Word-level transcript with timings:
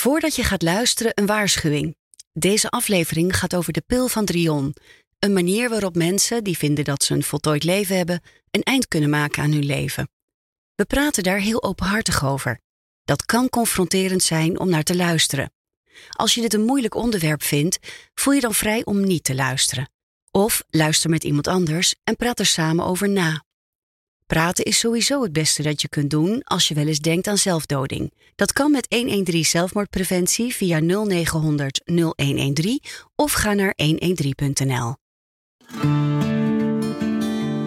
Voordat 0.00 0.36
je 0.36 0.44
gaat 0.44 0.62
luisteren, 0.62 1.12
een 1.14 1.26
waarschuwing. 1.26 1.96
Deze 2.32 2.70
aflevering 2.70 3.36
gaat 3.36 3.54
over 3.54 3.72
de 3.72 3.82
pil 3.86 4.08
van 4.08 4.24
Drion. 4.24 4.74
Een 5.18 5.32
manier 5.32 5.68
waarop 5.68 5.94
mensen 5.94 6.44
die 6.44 6.56
vinden 6.56 6.84
dat 6.84 7.02
ze 7.02 7.14
een 7.14 7.22
voltooid 7.22 7.64
leven 7.64 7.96
hebben, 7.96 8.20
een 8.50 8.62
eind 8.62 8.88
kunnen 8.88 9.10
maken 9.10 9.42
aan 9.42 9.52
hun 9.52 9.64
leven. 9.64 10.10
We 10.74 10.84
praten 10.84 11.22
daar 11.22 11.38
heel 11.38 11.62
openhartig 11.62 12.24
over. 12.24 12.60
Dat 13.04 13.24
kan 13.24 13.48
confronterend 13.48 14.22
zijn 14.22 14.58
om 14.58 14.68
naar 14.68 14.82
te 14.82 14.96
luisteren. 14.96 15.52
Als 16.10 16.34
je 16.34 16.40
dit 16.40 16.54
een 16.54 16.64
moeilijk 16.64 16.94
onderwerp 16.94 17.42
vindt, 17.42 17.78
voel 18.14 18.34
je 18.34 18.40
dan 18.40 18.54
vrij 18.54 18.84
om 18.84 19.06
niet 19.06 19.24
te 19.24 19.34
luisteren. 19.34 19.90
Of 20.30 20.62
luister 20.70 21.10
met 21.10 21.24
iemand 21.24 21.46
anders 21.46 21.94
en 22.04 22.16
praat 22.16 22.38
er 22.38 22.46
samen 22.46 22.84
over 22.84 23.08
na. 23.08 23.44
Praten 24.30 24.64
is 24.64 24.78
sowieso 24.78 25.22
het 25.22 25.32
beste 25.32 25.62
dat 25.62 25.82
je 25.82 25.88
kunt 25.88 26.10
doen 26.10 26.42
als 26.44 26.68
je 26.68 26.74
wel 26.74 26.86
eens 26.86 26.98
denkt 26.98 27.26
aan 27.26 27.38
zelfdoding. 27.38 28.12
Dat 28.34 28.52
kan 28.52 28.70
met 28.70 28.86
113 28.88 29.44
zelfmoordpreventie 29.44 30.54
via 30.54 30.80
0900 30.80 31.80
0113 31.84 32.82
of 33.16 33.32
ga 33.32 33.52
naar 33.52 33.74
113.nl. 33.82 34.94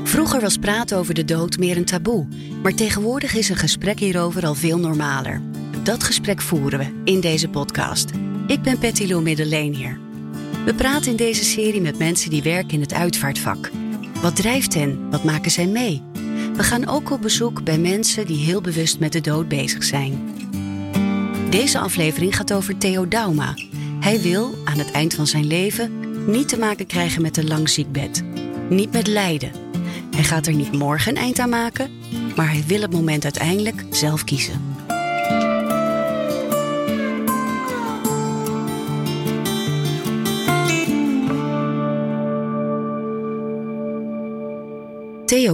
Vroeger 0.04 0.42
was 0.42 0.58
praten 0.58 0.98
over 0.98 1.14
de 1.14 1.26
dood 1.26 1.58
meer 1.58 1.78
een 1.78 1.86
taboe, 1.86 2.28
maar 2.62 2.74
tegenwoordig 2.74 3.36
is 3.36 3.50
een 3.50 3.56
gesprek 3.56 4.00
hierover 4.00 4.46
al 4.46 4.56
veel 4.56 4.80
normaler. 4.80 5.42
Dat 5.84 6.04
gesprek 6.04 6.42
voeren 6.42 6.80
we 6.80 7.12
in 7.12 7.20
deze 7.20 7.50
podcast. 7.50 8.10
Ik 8.48 8.62
ben 8.62 8.80
Patty 8.80 9.06
Lou 9.06 9.22
Middeleen 9.22 9.74
hier. 9.74 10.00
We 10.66 10.74
praten 10.74 11.12
in 11.12 11.18
deze 11.18 11.44
serie 11.44 11.82
met 11.82 11.98
mensen 11.98 12.30
die 12.30 12.44
werken 12.44 12.74
in 12.74 12.82
het 12.82 12.94
uitvaartvak. 12.94 13.72
Wat 14.22 14.36
drijft 14.36 14.74
hen? 14.74 15.10
Wat 15.10 15.24
maken 15.24 15.52
zij 15.52 15.68
mee? 15.68 16.12
We 16.56 16.64
gaan 16.64 16.88
ook 16.88 17.12
op 17.12 17.22
bezoek 17.22 17.64
bij 17.64 17.78
mensen 17.78 18.26
die 18.26 18.46
heel 18.46 18.62
bewust 18.62 19.00
met 19.00 19.12
de 19.12 19.22
dood 19.22 19.48
bezig 19.48 19.84
zijn. 19.84 20.36
Deze 21.50 21.80
aflevering 21.80 22.36
gaat 22.36 22.54
over 22.54 22.78
Theo 22.78 23.08
Dauma. 23.08 23.54
Hij 24.00 24.22
wil 24.22 24.56
aan 24.66 24.78
het 24.78 24.92
eind 24.92 25.14
van 25.14 25.28
zijn 25.28 25.46
leven 25.46 25.92
niet 26.32 26.48
te 26.48 26.58
maken 26.58 26.86
krijgen 26.86 27.22
met 27.22 27.38
een 27.38 27.48
lang 27.48 27.70
ziekbed. 27.70 28.24
Niet 28.70 28.92
met 28.92 29.08
lijden. 29.08 29.52
Hij 30.16 30.24
gaat 30.24 30.48
er 30.48 30.54
niet 30.54 30.72
morgen 30.72 31.12
een 31.12 31.22
eind 31.22 31.40
aan 31.40 31.50
maken, 31.50 31.92
maar 32.36 32.52
hij 32.52 32.64
wil 32.68 32.82
het 32.82 32.92
moment 32.92 33.24
uiteindelijk 33.24 33.86
zelf 33.90 34.24
kiezen. 34.24 34.73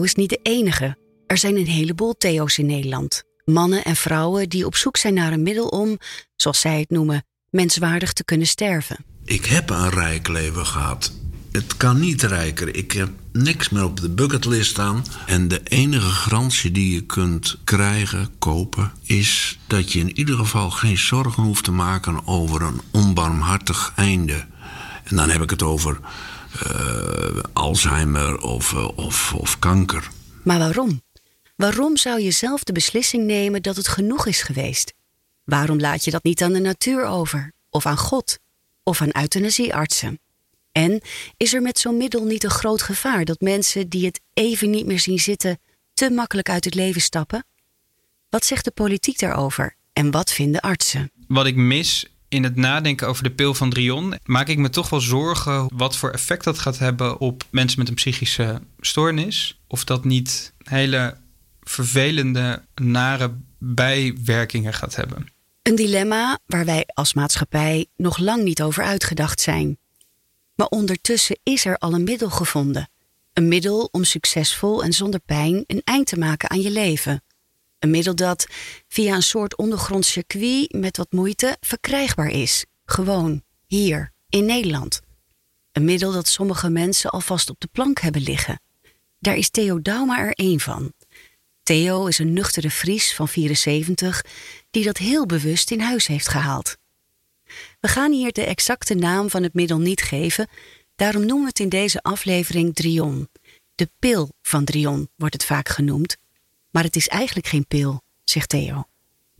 Is 0.03 0.15
niet 0.15 0.29
de 0.29 0.39
enige. 0.43 0.97
Er 1.27 1.37
zijn 1.37 1.55
een 1.55 1.67
heleboel 1.67 2.13
Theo's 2.17 2.57
in 2.57 2.65
Nederland. 2.65 3.23
Mannen 3.45 3.83
en 3.83 3.95
vrouwen 3.95 4.49
die 4.49 4.65
op 4.65 4.75
zoek 4.75 4.97
zijn 4.97 5.13
naar 5.13 5.31
een 5.31 5.43
middel 5.43 5.67
om, 5.67 5.97
zoals 6.35 6.59
zij 6.59 6.79
het 6.79 6.89
noemen, 6.89 7.25
menswaardig 7.49 8.13
te 8.13 8.23
kunnen 8.23 8.47
sterven. 8.47 9.05
Ik 9.25 9.45
heb 9.45 9.69
een 9.69 9.89
rijk 9.89 10.27
leven 10.27 10.65
gehad. 10.65 11.11
Het 11.51 11.77
kan 11.77 11.99
niet 11.99 12.21
rijker. 12.23 12.75
Ik 12.75 12.91
heb 12.91 13.09
niks 13.31 13.69
meer 13.69 13.83
op 13.83 13.99
de 13.99 14.09
bucketlist 14.09 14.69
staan. 14.69 15.05
En 15.25 15.47
de 15.47 15.61
enige 15.63 16.09
garantie 16.09 16.71
die 16.71 16.93
je 16.93 17.01
kunt 17.01 17.57
krijgen, 17.63 18.29
kopen, 18.39 18.91
is 19.03 19.59
dat 19.67 19.91
je 19.91 19.99
in 19.99 20.17
ieder 20.17 20.35
geval 20.35 20.69
geen 20.71 20.97
zorgen 20.97 21.43
hoeft 21.43 21.63
te 21.63 21.71
maken 21.71 22.27
over 22.27 22.61
een 22.61 22.81
onbarmhartig 22.91 23.93
einde. 23.95 24.45
En 25.03 25.15
dan 25.15 25.29
heb 25.29 25.41
ik 25.41 25.49
het 25.49 25.63
over 25.63 25.99
Alzheimer 27.53 28.37
of, 28.37 28.71
uh, 28.71 28.97
of, 28.97 29.33
of 29.33 29.59
kanker. 29.59 30.09
Maar 30.43 30.59
waarom? 30.59 31.01
Waarom 31.55 31.97
zou 31.97 32.21
je 32.21 32.31
zelf 32.31 32.63
de 32.63 32.71
beslissing 32.71 33.25
nemen 33.25 33.61
dat 33.61 33.75
het 33.75 33.87
genoeg 33.87 34.27
is 34.27 34.41
geweest? 34.41 34.93
Waarom 35.43 35.79
laat 35.79 36.03
je 36.03 36.11
dat 36.11 36.23
niet 36.23 36.41
aan 36.41 36.53
de 36.53 36.59
natuur 36.59 37.05
over? 37.05 37.53
Of 37.69 37.85
aan 37.85 37.97
God? 37.97 38.39
Of 38.83 39.01
aan 39.01 39.21
euthanasieartsen? 39.21 40.19
En 40.71 41.01
is 41.37 41.53
er 41.53 41.61
met 41.61 41.79
zo'n 41.79 41.97
middel 41.97 42.23
niet 42.23 42.43
een 42.43 42.49
groot 42.49 42.81
gevaar 42.81 43.25
dat 43.25 43.41
mensen 43.41 43.89
die 43.89 44.05
het 44.05 44.21
even 44.33 44.69
niet 44.69 44.85
meer 44.85 44.99
zien 44.99 45.19
zitten 45.19 45.59
te 45.93 46.09
makkelijk 46.09 46.49
uit 46.49 46.65
het 46.65 46.75
leven 46.75 47.01
stappen? 47.01 47.45
Wat 48.29 48.45
zegt 48.45 48.65
de 48.65 48.71
politiek 48.71 49.19
daarover 49.19 49.75
en 49.93 50.11
wat 50.11 50.31
vinden 50.31 50.61
artsen? 50.61 51.11
Wat 51.27 51.45
ik 51.45 51.55
mis 51.55 52.05
in 52.29 52.43
het 52.43 52.55
nadenken 52.55 53.07
over 53.07 53.23
de 53.23 53.31
pil 53.31 53.53
van 53.53 53.69
Drion 53.69 54.15
maak 54.25 54.47
ik 54.47 54.57
me 54.57 54.69
toch 54.69 54.89
wel 54.89 55.01
zorgen 55.01 55.67
wat 55.75 55.97
voor 55.97 56.09
effect 56.09 56.43
dat 56.43 56.59
gaat 56.59 56.77
hebben 56.77 57.19
op 57.19 57.43
mensen 57.49 57.79
met 57.79 57.87
een 57.87 57.93
psychische 57.93 58.61
stoornis. 58.79 59.59
Of 59.67 59.83
dat 59.83 60.05
niet 60.05 60.53
hele 60.63 61.17
vervelende, 61.61 62.65
nare 62.75 63.33
bijwerkingen 63.57 64.73
gaat 64.73 64.95
hebben. 64.95 65.27
Een 65.61 65.75
dilemma 65.75 66.39
waar 66.45 66.65
wij 66.65 66.83
als 66.93 67.13
maatschappij 67.13 67.85
nog 67.95 68.17
lang 68.17 68.43
niet 68.43 68.61
over 68.61 68.83
uitgedacht 68.83 69.41
zijn. 69.41 69.77
Maar 70.55 70.67
ondertussen 70.67 71.39
is 71.43 71.65
er 71.65 71.77
al 71.77 71.93
een 71.93 72.03
middel 72.03 72.29
gevonden. 72.29 72.89
Een 73.33 73.47
middel 73.47 73.89
om 73.91 74.03
succesvol 74.03 74.83
en 74.83 74.93
zonder 74.93 75.19
pijn 75.19 75.63
een 75.67 75.81
eind 75.83 76.07
te 76.07 76.17
maken 76.17 76.49
aan 76.49 76.61
je 76.61 76.71
leven. 76.71 77.23
Een 77.79 77.89
middel 77.89 78.15
dat 78.15 78.47
via 78.87 79.15
een 79.15 79.23
soort 79.23 79.57
ondergronds 79.57 80.11
circuit 80.11 80.71
met 80.71 80.97
wat 80.97 81.11
moeite 81.11 81.57
verkrijgbaar 81.59 82.29
is. 82.29 82.65
Gewoon, 82.85 83.43
hier, 83.65 84.11
in 84.29 84.45
Nederland. 84.45 85.01
Een 85.71 85.85
middel 85.85 86.11
dat 86.11 86.27
sommige 86.27 86.69
mensen 86.69 87.09
alvast 87.09 87.49
op 87.49 87.59
de 87.59 87.69
plank 87.71 87.99
hebben 87.99 88.21
liggen. 88.21 88.61
Daar 89.19 89.35
is 89.35 89.49
Theo 89.49 89.81
Dauma 89.81 90.19
er 90.19 90.31
één 90.31 90.59
van. 90.59 90.93
Theo 91.63 92.05
is 92.05 92.17
een 92.17 92.33
nuchtere 92.33 92.71
Fries 92.71 93.15
van 93.15 93.27
74 93.27 94.25
die 94.69 94.83
dat 94.83 94.97
heel 94.97 95.25
bewust 95.25 95.71
in 95.71 95.79
huis 95.79 96.07
heeft 96.07 96.27
gehaald. 96.27 96.77
We 97.79 97.87
gaan 97.87 98.11
hier 98.11 98.31
de 98.31 98.43
exacte 98.43 98.95
naam 98.95 99.29
van 99.29 99.43
het 99.43 99.53
middel 99.53 99.79
niet 99.79 100.01
geven, 100.01 100.47
daarom 100.95 101.25
noemen 101.25 101.41
we 101.41 101.49
het 101.49 101.59
in 101.59 101.69
deze 101.69 102.01
aflevering 102.01 102.75
Drion. 102.75 103.29
De 103.75 103.89
pil 103.99 104.29
van 104.41 104.65
Drion 104.65 105.09
wordt 105.15 105.33
het 105.33 105.45
vaak 105.45 105.69
genoemd, 105.69 106.17
maar 106.71 106.83
het 106.83 106.95
is 106.95 107.07
eigenlijk 107.07 107.47
geen 107.47 107.65
pil, 107.67 108.01
zegt 108.23 108.49
Theo. 108.49 108.83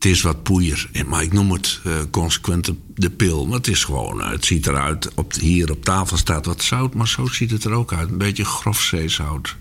Het 0.00 0.10
is 0.10 0.22
wat 0.22 0.42
poeier, 0.42 0.90
maar 1.06 1.22
ik 1.22 1.32
noem 1.32 1.52
het 1.52 1.80
uh, 1.86 1.96
consequent 2.10 2.72
de 2.94 3.10
pil. 3.10 3.46
Maar 3.46 3.56
het 3.56 3.66
is 3.66 3.84
gewoon, 3.84 4.22
het 4.22 4.44
ziet 4.44 4.66
eruit. 4.66 5.14
Op, 5.14 5.32
hier 5.34 5.70
op 5.70 5.84
tafel 5.84 6.16
staat 6.16 6.46
wat 6.46 6.62
zout, 6.62 6.94
maar 6.94 7.08
zo 7.08 7.26
ziet 7.26 7.50
het 7.50 7.64
er 7.64 7.72
ook 7.72 7.92
uit. 7.92 8.10
Een 8.10 8.18
beetje 8.18 8.44
grof 8.44 8.80
zeezout. 8.80 9.56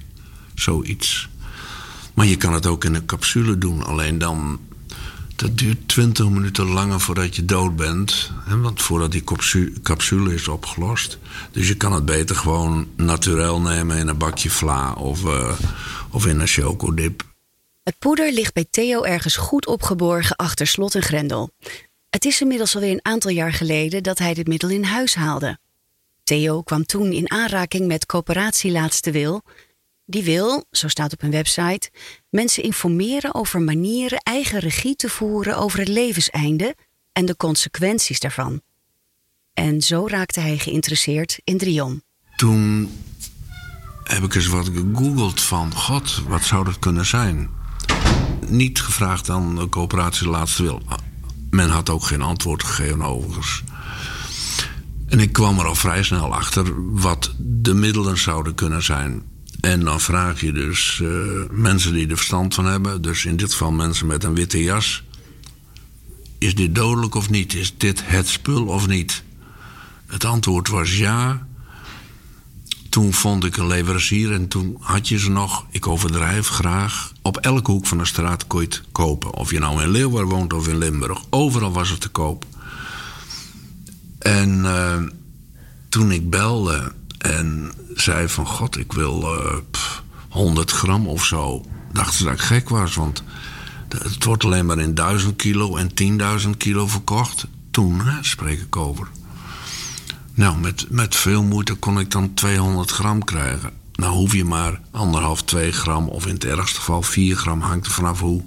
Zoiets. 0.56 1.30
Maar 2.14 2.26
je 2.26 2.36
kan 2.36 2.54
het 2.54 2.66
ook 2.66 2.84
in 2.84 2.96
een 2.96 3.06
capsule 3.06 3.58
doen. 3.58 3.84
Alleen 3.84 4.18
dan. 4.18 4.60
Dat 5.36 5.58
duurt 5.58 5.88
20 5.88 6.30
minuten 6.30 6.66
langer 6.66 7.00
voordat 7.00 7.36
je 7.36 7.46
dood 7.46 7.76
bent. 7.76 8.32
Hè, 8.46 8.58
want 8.58 8.82
voordat 8.82 9.12
die 9.12 9.24
capsule 9.84 10.34
is 10.34 10.48
opgelost. 10.48 11.18
Dus 11.52 11.68
je 11.68 11.76
kan 11.76 11.94
het 11.94 12.06
beter 12.06 12.36
gewoon 12.36 12.88
natuurlijk 12.96 13.60
nemen 13.60 13.98
in 13.98 14.08
een 14.08 14.18
bakje 14.18 14.50
vla 14.50 14.94
of, 14.94 15.24
uh, 15.24 15.52
of 16.10 16.26
in 16.26 16.40
een 16.40 16.48
chocodip. 16.48 17.29
Het 17.84 18.00
poeder 18.00 18.32
ligt 18.32 18.54
bij 18.54 18.66
Theo 18.70 19.04
ergens 19.04 19.36
goed 19.36 19.68
opgeborgen 19.68 20.36
achter 20.36 20.68
slot 20.68 20.96
en 20.96 21.02
grendel. 21.02 21.50
Het 22.10 22.26
is 22.26 22.42
inmiddels 22.42 22.76
alweer 22.76 22.92
een 22.92 23.06
aantal 23.06 23.32
jaar 23.32 23.54
geleden 23.54 24.04
dat 24.04 24.18
hij 24.18 24.34
dit 24.34 24.48
middel 24.48 24.70
in 24.70 24.84
huis 24.84 25.16
haalde. 25.16 25.60
Theo 26.24 26.62
kwam 26.62 26.86
toen 26.86 27.12
in 27.12 27.32
aanraking 27.32 27.88
met 27.88 28.06
Coöperatie 28.06 28.72
Laatste 28.72 29.12
Wil. 29.12 29.42
Die 30.06 30.24
wil, 30.24 30.66
zo 30.72 30.88
staat 30.88 31.14
op 31.14 31.22
een 31.22 31.32
website, 31.32 31.90
mensen 32.30 32.64
informeren 32.64 33.34
over 33.34 33.62
manieren 33.62 34.20
eigen 34.20 34.60
regie 34.60 34.96
te 34.96 35.10
voeren 35.10 35.58
over 35.58 35.80
het 35.80 35.88
levenseinde 35.88 36.76
en 37.12 37.26
de 37.26 37.36
consequenties 37.36 38.20
daarvan. 38.20 38.62
En 39.54 39.82
zo 39.82 40.08
raakte 40.08 40.40
hij 40.40 40.58
geïnteresseerd 40.58 41.40
in 41.44 41.58
Drion. 41.58 42.04
Toen 42.36 42.92
heb 44.04 44.24
ik 44.24 44.36
eens 44.36 44.48
wat 44.48 44.66
gegoogeld 44.66 45.42
van, 45.42 45.74
god, 45.74 46.24
wat 46.28 46.44
zou 46.44 46.66
dat 46.66 46.80
kunnen 46.80 47.06
zijn? 47.06 47.59
Niet 48.50 48.82
gevraagd 48.82 49.30
aan 49.30 49.56
de 49.56 49.70
coöperatie 49.70 50.28
laatste 50.28 50.64
wil. 50.64 50.82
Men 51.50 51.70
had 51.70 51.90
ook 51.90 52.04
geen 52.04 52.22
antwoord 52.22 52.64
gegeven 52.64 53.02
overigens. 53.02 53.64
En 55.08 55.20
ik 55.20 55.32
kwam 55.32 55.60
er 55.60 55.66
al 55.66 55.76
vrij 55.76 56.04
snel 56.04 56.34
achter 56.34 56.66
wat 56.94 57.34
de 57.38 57.74
middelen 57.74 58.18
zouden 58.18 58.56
kunnen 58.56 58.84
zijn. 58.84 59.22
En 59.62 59.80
dan 59.80 60.00
vraag 60.00 60.42
je 60.42 60.52
dus 60.52 61.00
uh, 61.04 61.10
mensen 61.52 61.94
die 61.94 62.08
er 62.08 62.16
verstand 62.16 62.54
van 62.54 62.66
hebben, 62.66 63.02
dus 63.02 63.26
in 63.26 63.36
dit 63.36 63.52
geval 63.52 63.72
mensen 63.72 64.08
met 64.08 64.24
een 64.24 64.36
witte 64.36 64.64
jas: 64.64 65.04
is 66.38 66.56
dit 66.56 66.76
dodelijk 66.76 67.16
of 67.16 67.30
niet? 67.30 67.54
Is 67.54 67.78
dit 67.78 68.02
het 68.06 68.28
spul 68.28 68.66
of 68.66 68.88
niet? 68.88 69.24
Het 70.08 70.26
antwoord 70.26 70.68
was 70.68 70.98
ja. 70.98 71.48
Toen 72.90 73.14
vond 73.14 73.46
ik 73.46 73.58
een 73.58 73.68
leverancier 73.68 74.32
en 74.32 74.48
toen 74.48 74.78
had 74.80 75.08
je 75.08 75.20
ze 75.20 75.30
nog, 75.30 75.66
ik 75.70 75.88
overdrijf 75.88 76.48
graag, 76.48 77.12
op 77.22 77.38
elke 77.38 77.72
hoek 77.72 77.88
van 77.88 77.98
de 77.98 78.06
straat 78.06 78.48
kon 78.48 78.62
je 78.62 78.66
het 78.66 78.84
kopen. 78.92 79.34
Of 79.34 79.52
je 79.52 79.60
nou 79.60 79.82
in 79.82 79.90
Leeuwarden 79.90 80.30
woont 80.30 80.54
of 80.54 80.68
in 80.68 80.78
Limburg. 80.78 81.22
Overal 81.30 81.72
was 81.72 81.90
het 81.90 82.02
te 82.02 82.10
koop. 82.10 82.46
En 84.20 84.60
uh, 84.60 85.02
toen 85.90 86.12
ik 86.12 86.30
belde 86.30 86.92
en 87.18 87.72
zei 87.96 88.30
van... 88.30 88.46
God, 88.46 88.78
ik 88.78 88.94
wil 88.94 89.22
uh, 89.22 89.56
pff, 89.72 90.04
100 90.30 90.72
gram 90.72 91.08
of 91.08 91.26
zo. 91.26 91.66
Dachten 91.92 92.18
ze 92.18 92.24
dat 92.24 92.34
ik 92.34 92.40
gek 92.40 92.70
was, 92.70 92.96
want 92.96 93.24
het 93.90 94.24
wordt 94.24 94.44
alleen 94.44 94.66
maar 94.66 94.80
in 94.80 94.94
1000 94.94 95.36
kilo 95.36 95.76
en 95.76 95.92
10.000 96.44 96.50
kilo 96.58 96.88
verkocht. 96.88 97.46
toen, 97.72 98.02
spreek 98.22 98.62
ik 98.62 98.76
over. 98.76 99.08
Nou, 100.40 100.58
met, 100.58 100.86
met 100.90 101.16
veel 101.16 101.44
moeite 101.44 101.74
kon 101.74 102.00
ik 102.00 102.12
dan 102.12 102.34
200 102.34 102.92
gram 102.92 103.24
krijgen. 103.24 103.72
Nou 103.94 104.14
hoef 104.14 104.34
je 104.34 104.46
maar 104.46 104.82
anderhalf, 104.92 105.44
twee 105.44 105.72
gram 105.72 106.08
of 106.08 106.26
in 106.26 106.34
het 106.34 106.46
ergste 106.46 106.80
geval 106.80 107.02
4 107.02 107.36
gram. 107.36 107.62
Hangt 107.62 107.86
er 107.86 107.92
vanaf 107.92 108.20
hoe 108.20 108.44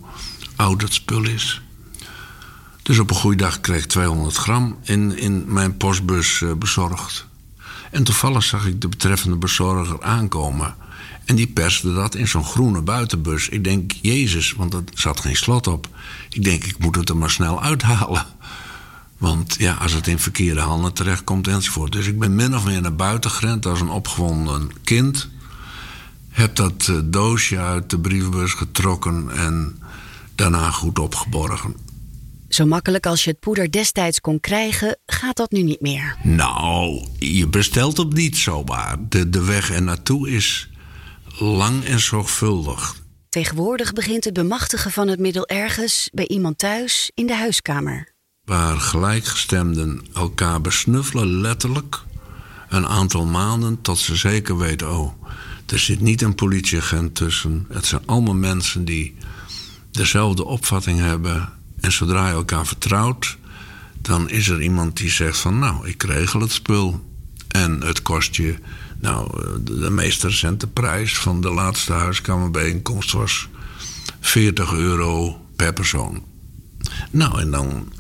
oud 0.57 0.83
het 0.83 0.95
spul 0.95 1.25
is. 1.25 1.63
Dus 2.83 2.99
op 2.99 3.11
een 3.11 3.17
goede 3.17 3.37
dag 3.37 3.61
kreeg 3.61 3.83
ik 3.83 3.89
200 3.89 4.37
gram 4.37 4.79
in, 4.83 5.19
in 5.19 5.45
mijn 5.47 5.77
postbus 5.77 6.41
uh, 6.41 6.53
bezorgd. 6.53 7.27
En 7.91 8.05
toevallig 8.05 8.43
zag 8.43 8.67
ik 8.67 8.81
de 8.81 8.89
betreffende 8.89 9.37
bezorger 9.37 10.03
aankomen. 10.03 10.75
En 11.25 11.37
die 11.37 11.47
perste 11.47 11.95
dat 11.95 12.15
in 12.15 12.29
zo'n 12.29 12.45
groene 12.45 12.83
buitenbus. 12.83 13.49
Ik 13.49 13.65
denk, 13.65 13.93
Jezus, 14.01 14.53
want 14.53 14.75
er 14.75 14.83
zat 14.95 15.21
geen 15.21 15.37
slot 15.37 15.67
op. 15.67 15.89
Ik 16.29 16.45
denk, 16.45 16.65
ik 16.65 16.79
moet 16.79 16.97
het 16.97 17.09
er 17.09 17.17
maar 17.17 17.31
snel 17.31 17.63
uithalen. 17.63 18.27
Want 19.23 19.55
ja, 19.59 19.75
als 19.75 19.93
het 19.93 20.07
in 20.07 20.19
verkeerde 20.19 20.61
handen 20.61 20.93
terechtkomt 20.93 21.49
enzovoort. 21.49 21.93
Dus 21.93 22.07
ik 22.07 22.19
ben 22.19 22.35
min 22.35 22.57
of 22.57 22.65
meer 22.65 22.81
naar 22.81 22.95
buiten 22.95 23.31
gerend 23.31 23.67
als 23.67 23.81
een 23.81 23.89
opgewonden 23.89 24.71
kind. 24.85 25.29
Heb 26.29 26.57
dat 26.57 26.87
uh, 26.91 26.99
doosje 27.05 27.59
uit 27.59 27.91
de 27.91 27.99
brievenbus 27.99 28.53
getrokken 28.53 29.31
en 29.37 29.83
daarna 30.35 30.71
goed 30.71 30.99
opgeborgen. 30.99 31.77
Zo 32.49 32.67
makkelijk 32.67 33.07
als 33.07 33.25
je 33.25 33.31
het 33.31 33.41
poeder 33.41 33.71
destijds 33.71 34.21
kon 34.21 34.41
krijgen, 34.41 34.99
gaat 35.07 35.37
dat 35.37 35.51
nu 35.51 35.63
niet 35.63 35.81
meer. 35.81 36.17
Nou, 36.23 37.07
je 37.19 37.49
bestelt 37.49 37.97
het 37.97 38.13
niet 38.13 38.37
zomaar. 38.37 38.97
De, 39.09 39.31
de 39.31 39.45
weg 39.45 39.73
er 39.73 39.83
naartoe 39.83 40.31
is 40.31 40.71
lang 41.39 41.85
en 41.85 42.01
zorgvuldig. 42.01 42.97
Tegenwoordig 43.29 43.93
begint 43.93 44.25
het 44.25 44.35
bemachtigen 44.35 44.91
van 44.91 45.09
het 45.09 45.19
middel 45.19 45.47
ergens 45.47 46.09
bij 46.13 46.27
iemand 46.27 46.59
thuis 46.59 47.11
in 47.15 47.27
de 47.27 47.35
huiskamer. 47.35 48.12
Waar 48.53 48.81
gelijkgestemden 48.81 50.01
elkaar 50.15 50.61
besnuffelen, 50.61 51.41
letterlijk, 51.41 52.03
een 52.69 52.87
aantal 52.87 53.27
maanden 53.27 53.81
tot 53.81 53.99
ze 53.99 54.17
zeker 54.17 54.59
weten: 54.59 54.99
oh, 54.99 55.13
er 55.67 55.79
zit 55.79 56.01
niet 56.01 56.23
een 56.23 56.35
politieagent 56.35 57.15
tussen. 57.15 57.67
Het 57.69 57.87
zijn 57.87 58.03
allemaal 58.07 58.35
mensen 58.35 58.85
die 58.85 59.15
dezelfde 59.91 60.45
opvatting 60.45 61.01
hebben. 61.01 61.53
En 61.81 61.93
zodra 61.93 62.29
je 62.29 62.33
elkaar 62.33 62.67
vertrouwt, 62.67 63.37
dan 63.99 64.29
is 64.31 64.49
er 64.49 64.63
iemand 64.63 64.97
die 64.97 65.11
zegt 65.11 65.39
van 65.39 65.59
nou, 65.59 65.89
ik 65.89 66.03
regel 66.03 66.41
het 66.41 66.53
spul. 66.53 67.05
En 67.49 67.81
het 67.81 68.03
kost 68.03 68.37
je, 68.37 68.55
nou, 69.01 69.31
de 69.63 69.91
meest 69.91 70.23
recente 70.23 70.67
prijs 70.67 71.19
van 71.19 71.41
de 71.41 71.51
laatste 71.51 71.93
huiskamerbijeenkomst 71.93 73.13
was 73.13 73.49
40 74.21 74.73
euro 74.73 75.41
per 75.57 75.73
persoon. 75.73 76.23
Nou, 77.11 77.41
en 77.41 77.51
dan 77.51 77.93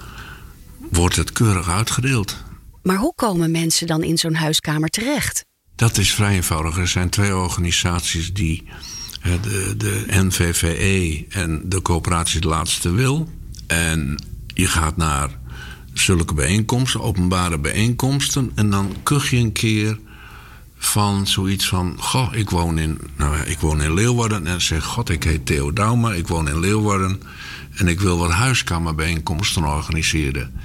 wordt 0.93 1.17
het 1.17 1.33
keurig 1.33 1.69
uitgedeeld. 1.69 2.37
Maar 2.83 2.97
hoe 2.97 3.15
komen 3.15 3.50
mensen 3.50 3.87
dan 3.87 4.03
in 4.03 4.19
zo'n 4.19 4.35
huiskamer 4.35 4.89
terecht? 4.89 5.44
Dat 5.77 5.99
is 5.99 6.15
vrij 6.15 6.35
eenvoudig. 6.35 6.77
Er 6.77 6.89
zijn 6.89 7.09
twee 7.09 7.37
organisaties 7.37 8.33
die, 8.33 8.65
de, 9.43 9.75
de 9.77 10.05
NVVE 10.06 11.25
en 11.29 11.62
de 11.65 11.83
coöperatie 11.83 12.41
De 12.41 12.49
Laatste 12.49 12.91
Wil. 12.91 13.29
En 13.67 14.25
je 14.47 14.67
gaat 14.67 14.97
naar 14.97 15.31
zulke 15.93 16.35
bijeenkomsten, 16.35 17.00
openbare 17.00 17.59
bijeenkomsten. 17.59 18.53
En 18.55 18.71
dan 18.71 18.97
kuch 19.03 19.31
je 19.31 19.37
een 19.37 19.53
keer 19.53 19.99
van 20.84 21.26
zoiets 21.26 21.69
van... 21.69 21.96
Goh, 21.99 22.34
ik 22.34 22.50
woon 22.50 22.79
in, 22.79 22.99
nou 23.17 23.37
ja, 23.37 23.43
ik 23.43 23.58
woon 23.58 23.82
in 23.82 23.94
Leeuwarden. 23.94 24.46
En 24.46 24.61
zeg, 24.61 24.84
god, 24.84 25.08
ik 25.08 25.23
heet 25.23 25.46
Theo 25.46 25.73
Dauma, 25.73 26.12
ik 26.12 26.29
woon 26.29 26.49
in 26.49 26.61
Leeuwarden. 26.61 27.23
En 27.75 27.88
ik 27.88 28.00
wil 28.00 28.19
wat 28.19 28.31
huiskamerbijeenkomsten 28.31 29.64
organiseren. 29.64 30.61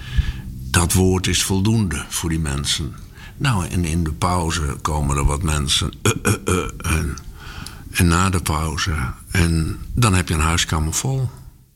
Dat 0.50 0.94
woord 0.94 1.28
is 1.28 1.44
voldoende 1.44 2.06
voor 2.10 2.30
die 2.30 2.40
mensen. 2.40 2.96
Nou, 3.38 3.68
en 3.68 3.86
in 3.86 4.04
de 4.04 4.12
pauze 4.12 4.78
komen 4.82 5.18
er 5.18 5.26
wat 5.26 5.44
mensen. 5.44 5.92
Uh, 6.04 6.14
uh, 6.24 6.34
uh, 6.46 6.64
en, 6.78 7.18
en 7.92 8.08
na 8.08 8.30
de 8.30 8.42
pauze. 8.42 8.96
En 9.32 9.80
dan 9.94 10.14
heb 10.14 10.28
je 10.28 10.34
een 10.34 10.40
huiskamer 10.40 10.94
vol. 10.94 11.30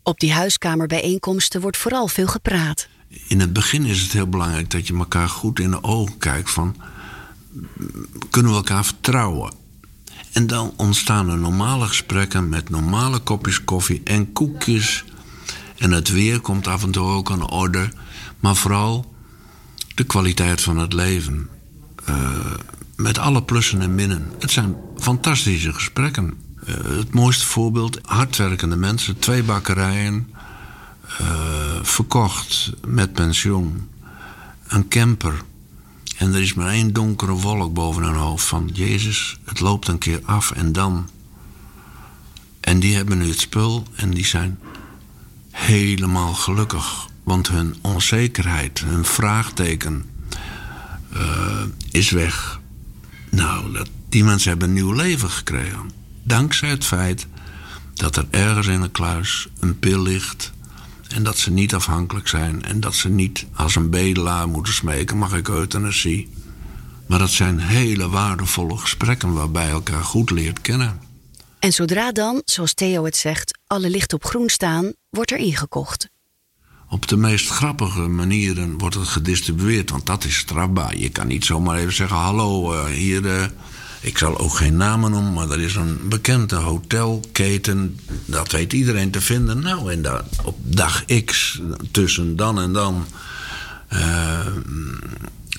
Op 0.04 0.20
die 0.20 0.34
huiskamerbijeenkomsten 0.34 1.62
wordt 1.62 1.78
vooral 1.78 2.08
veel 2.08 2.28
gepraat. 2.28 2.88
In 3.28 3.40
het 3.40 3.54
begin 3.54 3.86
is 3.86 4.02
het 4.02 4.12
heel 4.12 4.28
belangrijk 4.28 4.72
dat 4.72 4.88
je 4.88 4.98
elkaar 4.98 5.30
goed 5.30 5.60
in 5.60 5.72
de 5.72 5.84
ogen 5.84 6.18
kijkt 6.18 6.52
van... 6.52 6.76
kunnen 8.30 8.52
we 8.52 8.58
elkaar 8.58 8.86
vertrouwen? 8.86 9.54
En 10.32 10.48
dan 10.48 10.74
ontstaan 10.76 11.30
er 11.30 11.38
normale 11.38 11.88
gesprekken 11.88 12.50
met 12.50 12.70
normale 12.70 13.20
kopjes 13.20 13.64
koffie 13.64 14.02
en 14.04 14.34
koekjes. 14.34 15.04
En 15.78 15.92
het 15.92 16.10
weer 16.10 16.40
komt 16.40 16.68
af 16.68 16.84
en 16.84 16.92
toe 16.92 17.08
ook 17.08 17.32
aan 17.32 17.50
orde. 17.50 17.90
Maar 18.40 18.56
vooral 18.56 19.14
de 19.96 20.04
kwaliteit 20.04 20.62
van 20.62 20.78
het 20.78 20.94
leven. 20.94 21.50
Uh, 22.10 22.16
met 22.96 23.18
alle 23.18 23.44
plussen 23.44 23.82
en 23.82 23.96
minnen. 23.96 24.32
Het 24.40 24.52
zijn 24.52 24.76
fantastische 24.98 25.74
gesprekken. 25.74 26.34
Uh, 26.68 26.76
het 26.98 27.14
mooiste 27.14 27.46
voorbeeld: 27.46 28.00
hardwerkende 28.02 28.76
mensen, 28.76 29.20
twee 29.20 29.44
bakkerijen, 29.44 30.34
uh, 31.22 31.28
verkocht 31.82 32.72
met 32.88 33.14
pensioen, 33.14 33.90
een 34.68 34.88
camper. 34.88 35.42
En 36.22 36.34
er 36.34 36.42
is 36.42 36.54
maar 36.54 36.68
één 36.68 36.94
donkere 36.94 37.32
wolk 37.32 37.74
boven 37.74 38.04
hun 38.04 38.16
hoofd 38.16 38.46
van 38.46 38.70
Jezus, 38.74 39.40
het 39.46 39.60
loopt 39.60 39.88
een 39.88 39.98
keer 39.98 40.20
af 40.26 40.52
en 40.52 40.72
dan. 40.72 41.10
En 42.60 42.80
die 42.80 42.96
hebben 42.96 43.18
nu 43.18 43.28
het 43.28 43.40
spul 43.40 43.84
en 43.96 44.10
die 44.10 44.26
zijn 44.26 44.60
helemaal 45.52 46.34
gelukkig. 46.34 47.08
Want 47.24 47.48
hun 47.48 47.76
onzekerheid, 47.82 48.80
hun 48.80 49.06
vraagteken 49.06 50.06
uh, 51.14 51.62
is 51.92 52.10
weg. 52.10 52.60
Nou, 53.30 53.74
dat, 53.74 53.90
die 54.10 54.24
mensen 54.24 54.50
hebben 54.50 54.68
een 54.68 54.74
nieuw 54.74 54.94
leven 54.94 55.30
gekregen. 55.30 55.92
Dankzij 56.24 56.70
het 56.70 56.86
feit 56.86 57.28
dat 57.94 58.16
er 58.16 58.26
ergens 58.30 58.68
in 58.68 58.82
een 58.82 58.92
kluis 58.92 59.48
een 59.60 59.80
pil 59.80 60.02
ligt. 60.02 60.52
En 61.14 61.24
dat 61.24 61.38
ze 61.38 61.52
niet 61.52 61.74
afhankelijk 61.74 62.28
zijn. 62.28 62.64
En 62.64 62.80
dat 62.80 62.96
ze 62.96 63.10
niet 63.10 63.46
als 63.54 63.76
een 63.76 63.90
bedelaar 63.90 64.48
moeten 64.48 64.74
smeken: 64.74 65.18
mag 65.18 65.34
ik 65.34 65.48
euthanasie? 65.48 66.30
Maar 67.08 67.20
dat 67.20 67.30
zijn 67.30 67.60
hele 67.60 68.10
waardevolle 68.10 68.78
gesprekken 68.78 69.34
waarbij 69.34 69.66
je 69.66 69.72
elkaar 69.72 70.04
goed 70.04 70.30
leert 70.30 70.62
kennen. 70.62 71.00
En 71.60 71.74
zodra 71.74 72.12
dan, 72.12 72.42
zoals 72.46 72.74
Theo 72.74 73.06
het 73.06 73.16
zegt, 73.16 73.60
alle 73.68 73.90
lichten 73.90 74.18
op 74.18 74.26
groen 74.26 74.50
staan, 74.50 74.94
wordt 75.10 75.32
er 75.32 75.38
ingekocht. 75.38 76.10
Op 76.90 77.08
de 77.08 77.18
meest 77.18 77.50
grappige 77.50 78.00
manieren 78.00 78.78
wordt 78.78 78.96
het 78.96 79.08
gedistribueerd, 79.08 79.90
want 79.90 80.06
dat 80.06 80.24
is 80.24 80.38
strafbaar. 80.38 80.98
Je 80.98 81.10
kan 81.10 81.28
niet 81.28 81.46
zomaar 81.46 81.78
even 81.78 81.94
zeggen: 81.94 82.18
hallo, 82.18 82.74
uh, 82.74 82.86
hier. 82.86 83.26
Uh, 83.26 83.46
ik 84.02 84.18
zal 84.18 84.38
ook 84.38 84.56
geen 84.56 84.76
namen 84.76 85.12
noemen, 85.12 85.34
maar 85.34 85.50
er 85.50 85.62
is 85.62 85.76
een 85.76 86.00
bekende 86.10 86.56
hotelketen. 86.56 88.00
Dat 88.26 88.52
weet 88.52 88.74
iedereen 88.74 89.12
te 89.12 89.22
vinden. 89.22 89.60
Nou, 89.60 89.92
en 89.92 90.02
dat, 90.02 90.24
op 90.44 90.58
dag 90.62 91.06
X, 91.26 91.62
tussen 91.92 92.36
dan 92.36 92.60
en 92.60 92.74
dan. 92.74 93.06
Uh, 93.94 94.40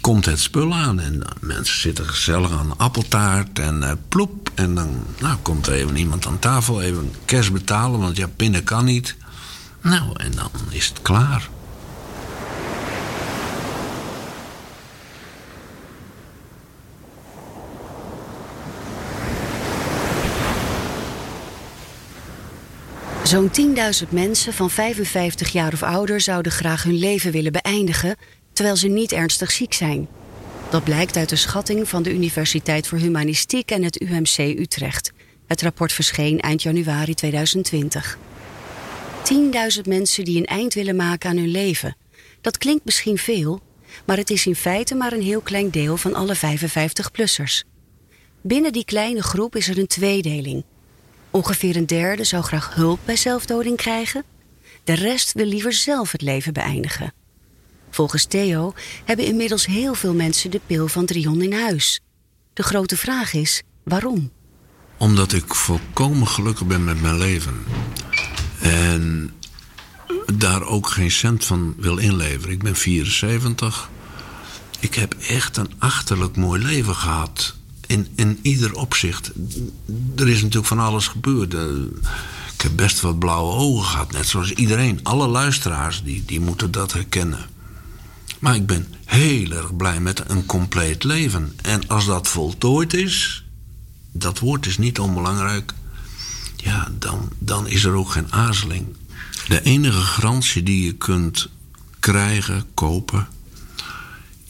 komt 0.00 0.24
het 0.24 0.40
spul 0.40 0.74
aan. 0.74 1.00
En 1.00 1.22
mensen 1.40 1.80
zitten 1.80 2.06
gezellig 2.06 2.50
aan 2.50 2.78
appeltaart 2.78 3.58
en 3.58 3.82
uh, 3.82 3.92
ploep. 4.08 4.50
En 4.54 4.74
dan 4.74 5.04
nou, 5.18 5.36
komt 5.42 5.66
er 5.66 5.72
even 5.72 5.96
iemand 5.96 6.26
aan 6.26 6.38
tafel, 6.38 6.82
even 6.82 7.12
cash 7.24 7.48
betalen, 7.48 8.00
want 8.00 8.16
ja, 8.16 8.26
pinnen 8.36 8.64
kan 8.64 8.84
niet. 8.84 9.16
Nou, 9.80 10.12
en 10.16 10.30
dan 10.30 10.50
is 10.68 10.88
het 10.88 11.02
klaar. 11.02 11.48
Zo'n 23.32 23.50
10.000 24.04 24.08
mensen 24.10 24.52
van 24.52 24.70
55 24.70 25.52
jaar 25.52 25.72
of 25.72 25.82
ouder 25.82 26.20
zouden 26.20 26.52
graag 26.52 26.82
hun 26.82 26.98
leven 26.98 27.32
willen 27.32 27.52
beëindigen 27.52 28.16
terwijl 28.52 28.76
ze 28.76 28.88
niet 28.88 29.12
ernstig 29.12 29.50
ziek 29.50 29.72
zijn. 29.72 30.08
Dat 30.70 30.84
blijkt 30.84 31.16
uit 31.16 31.28
de 31.28 31.36
schatting 31.36 31.88
van 31.88 32.02
de 32.02 32.12
Universiteit 32.12 32.86
voor 32.86 32.98
Humanistiek 32.98 33.70
en 33.70 33.82
het 33.82 34.00
UMC 34.00 34.38
Utrecht. 34.38 35.12
Het 35.46 35.62
rapport 35.62 35.92
verscheen 35.92 36.40
eind 36.40 36.62
januari 36.62 37.14
2020. 37.14 38.18
10.000 39.76 39.80
mensen 39.88 40.24
die 40.24 40.38
een 40.38 40.44
eind 40.44 40.74
willen 40.74 40.96
maken 40.96 41.30
aan 41.30 41.36
hun 41.36 41.50
leven. 41.50 41.96
Dat 42.40 42.58
klinkt 42.58 42.84
misschien 42.84 43.18
veel, 43.18 43.60
maar 44.04 44.16
het 44.16 44.30
is 44.30 44.46
in 44.46 44.56
feite 44.56 44.94
maar 44.94 45.12
een 45.12 45.22
heel 45.22 45.40
klein 45.40 45.70
deel 45.70 45.96
van 45.96 46.14
alle 46.14 46.36
55-plussers. 46.36 47.68
Binnen 48.42 48.72
die 48.72 48.84
kleine 48.84 49.22
groep 49.22 49.56
is 49.56 49.68
er 49.68 49.78
een 49.78 49.86
tweedeling. 49.86 50.64
Ongeveer 51.32 51.76
een 51.76 51.86
derde 51.86 52.24
zou 52.24 52.42
graag 52.42 52.74
hulp 52.74 53.00
bij 53.04 53.16
zelfdoding 53.16 53.76
krijgen. 53.76 54.24
De 54.84 54.92
rest 54.92 55.32
wil 55.32 55.46
liever 55.46 55.72
zelf 55.72 56.12
het 56.12 56.22
leven 56.22 56.52
beëindigen. 56.52 57.12
Volgens 57.90 58.24
Theo 58.24 58.74
hebben 59.04 59.26
inmiddels 59.26 59.66
heel 59.66 59.94
veel 59.94 60.14
mensen 60.14 60.50
de 60.50 60.60
pil 60.66 60.88
van 60.88 61.06
Drion 61.06 61.42
in 61.42 61.52
huis. 61.52 62.00
De 62.52 62.62
grote 62.62 62.96
vraag 62.96 63.32
is: 63.32 63.62
waarom? 63.82 64.30
Omdat 64.96 65.32
ik 65.32 65.54
volkomen 65.54 66.28
gelukkig 66.28 66.66
ben 66.66 66.84
met 66.84 67.00
mijn 67.00 67.18
leven. 67.18 67.64
En 68.60 69.34
daar 70.34 70.62
ook 70.62 70.88
geen 70.88 71.10
cent 71.10 71.44
van 71.44 71.74
wil 71.78 71.96
inleveren. 71.96 72.52
Ik 72.52 72.62
ben 72.62 72.76
74. 72.76 73.90
Ik 74.80 74.94
heb 74.94 75.14
echt 75.28 75.56
een 75.56 75.70
achterlijk 75.78 76.36
mooi 76.36 76.62
leven 76.62 76.94
gehad. 76.94 77.54
In, 77.92 78.08
in 78.14 78.38
ieder 78.42 78.74
opzicht. 78.74 79.30
Er 80.16 80.28
is 80.28 80.40
natuurlijk 80.40 80.66
van 80.66 80.78
alles 80.78 81.08
gebeurd. 81.08 81.54
Eh, 81.54 81.62
ik 82.54 82.60
heb 82.60 82.72
best 82.76 83.00
wat 83.00 83.18
blauwe 83.18 83.52
ogen 83.52 83.84
gehad. 83.84 84.12
Net 84.12 84.26
zoals 84.26 84.52
iedereen. 84.52 85.00
Alle 85.02 85.26
luisteraars 85.26 86.02
die, 86.02 86.22
die 86.26 86.40
moeten 86.40 86.70
dat 86.70 86.92
herkennen. 86.92 87.46
Maar 88.38 88.54
ik 88.54 88.66
ben 88.66 88.86
heel 89.04 89.50
erg 89.50 89.76
blij 89.76 90.00
met 90.00 90.22
een 90.30 90.46
compleet 90.46 91.04
leven. 91.04 91.52
En 91.62 91.88
als 91.88 92.06
dat 92.06 92.28
voltooid 92.28 92.94
is, 92.94 93.44
dat 94.12 94.38
woord 94.38 94.66
is 94.66 94.78
niet 94.78 94.98
onbelangrijk, 94.98 95.74
ja, 96.56 96.88
dan, 96.98 97.28
dan 97.38 97.66
is 97.66 97.84
er 97.84 97.92
ook 97.92 98.10
geen 98.10 98.32
aarzeling. 98.32 98.86
De 99.48 99.62
enige 99.62 100.00
garantie 100.00 100.62
die 100.62 100.84
je 100.84 100.92
kunt 100.92 101.48
krijgen, 102.00 102.64
kopen, 102.74 103.28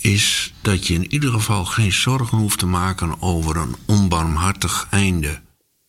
is 0.03 0.53
dat 0.63 0.87
je 0.87 0.95
in 0.95 1.13
ieder 1.13 1.33
geval 1.33 1.65
geen 1.65 1.93
zorgen 1.93 2.39
hoeft 2.39 2.59
te 2.59 2.67
maken 2.67 3.23
over 3.23 3.57
een 3.57 3.77
onbarmhartig 3.87 4.87
einde. 4.91 5.41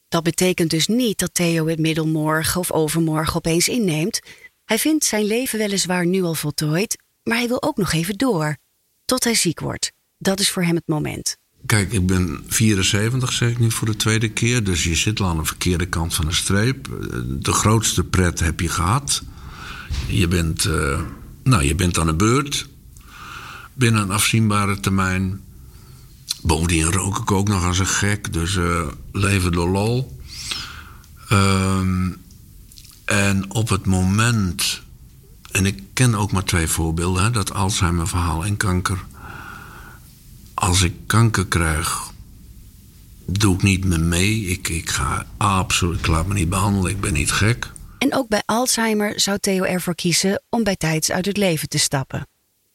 Dat 0.08 0.24
betekent 0.24 0.70
dus 0.70 0.88
niet 0.88 1.20
dat 1.20 1.34
Theo 1.34 1.68
het 1.68 1.80
middel 1.80 2.08
morgen 2.08 2.60
of 2.60 2.72
overmorgen 2.72 3.36
opeens 3.36 3.68
inneemt. 3.68 4.20
Hij 4.66 4.80
vindt 4.80 5.06
zijn 5.06 5.26
leven 5.26 5.60
weliswaar 5.60 6.06
nu 6.06 6.24
al 6.24 6.36
voltooid, 6.36 6.98
maar 7.24 7.38
hij 7.38 7.48
wil 7.48 7.64
ook 7.64 7.78
nog 7.78 7.92
even 7.92 8.18
door. 8.18 8.58
Tot 9.06 9.24
hij 9.24 9.36
ziek 9.36 9.60
wordt. 9.60 9.92
Dat 10.18 10.40
is 10.40 10.50
voor 10.50 10.64
hem 10.64 10.76
het 10.76 10.88
moment. 10.88 11.38
Kijk, 11.66 11.92
ik 11.92 12.08
ben 12.08 12.44
74, 12.48 13.32
zeg 13.32 13.50
ik 13.50 13.60
nu 13.60 13.72
voor 13.72 13.88
de 13.88 13.96
tweede 13.96 14.30
keer. 14.30 14.64
Dus 14.64 14.84
je 14.84 14.96
zit 14.96 15.20
al 15.20 15.28
aan 15.28 15.38
de 15.38 15.46
verkeerde 15.46 15.86
kant 15.86 16.14
van 16.14 16.26
de 16.26 16.34
streep. 16.34 16.88
De 17.28 17.52
grootste 17.52 18.04
pret 18.04 18.40
heb 18.40 18.60
je 18.60 18.70
gehad. 18.70 19.24
Je 20.08 20.28
bent, 20.28 20.66
uh, 20.66 21.02
nou, 21.44 21.64
je 21.64 21.76
bent 21.76 21.98
aan 21.98 22.06
de 22.06 22.16
beurt. 22.16 22.68
Binnen 23.74 24.02
een 24.02 24.12
afzienbare 24.12 24.80
termijn. 24.80 25.42
Bovendien 26.42 26.92
rook 26.92 27.18
ik 27.18 27.32
ook 27.32 27.48
nog 27.48 27.66
als 27.66 27.80
een 27.80 27.88
gek. 27.88 28.34
Dus 28.34 28.56
uh, 28.56 28.88
leven 29.12 29.52
door 29.52 29.70
lol. 29.70 30.18
Uh, 31.32 31.80
en 33.06 33.46
op 33.52 33.70
het 33.70 33.86
moment... 33.86 34.82
En 35.52 35.66
ik 35.66 35.84
ken 35.94 36.16
ook 36.16 36.32
maar 36.32 36.44
twee 36.44 36.68
voorbeelden. 36.68 37.24
Hè, 37.24 37.32
dat 37.32 37.54
Alzheimer 37.54 38.08
verhaal 38.08 38.46
en 38.46 38.58
kanker 38.58 38.98
als 40.64 40.82
ik 40.82 40.94
kanker 41.08 41.46
krijg, 41.46 42.12
doe 43.26 43.56
ik 43.56 43.62
niet 43.62 43.86
meer 43.86 44.00
mee. 44.00 44.46
Ik, 44.46 44.68
ik 44.68 44.90
ga 44.90 45.26
absoluut, 45.38 46.00
ik 46.00 46.08
laat 46.08 46.28
me 46.28 46.34
niet 46.34 46.50
behandelen, 46.50 46.92
ik 46.92 47.02
ben 47.02 47.14
niet 47.14 47.32
gek. 47.32 47.72
En 47.98 48.16
ook 48.16 48.28
bij 48.28 48.44
Alzheimer 48.46 49.20
zou 49.20 49.38
Theo 49.38 49.64
ervoor 49.64 49.96
kiezen 49.96 50.44
om 50.50 50.64
bij 50.64 50.76
tijds 50.76 51.12
uit 51.12 51.26
het 51.26 51.38
leven 51.38 51.70
te 51.70 51.78
stappen. 51.78 52.28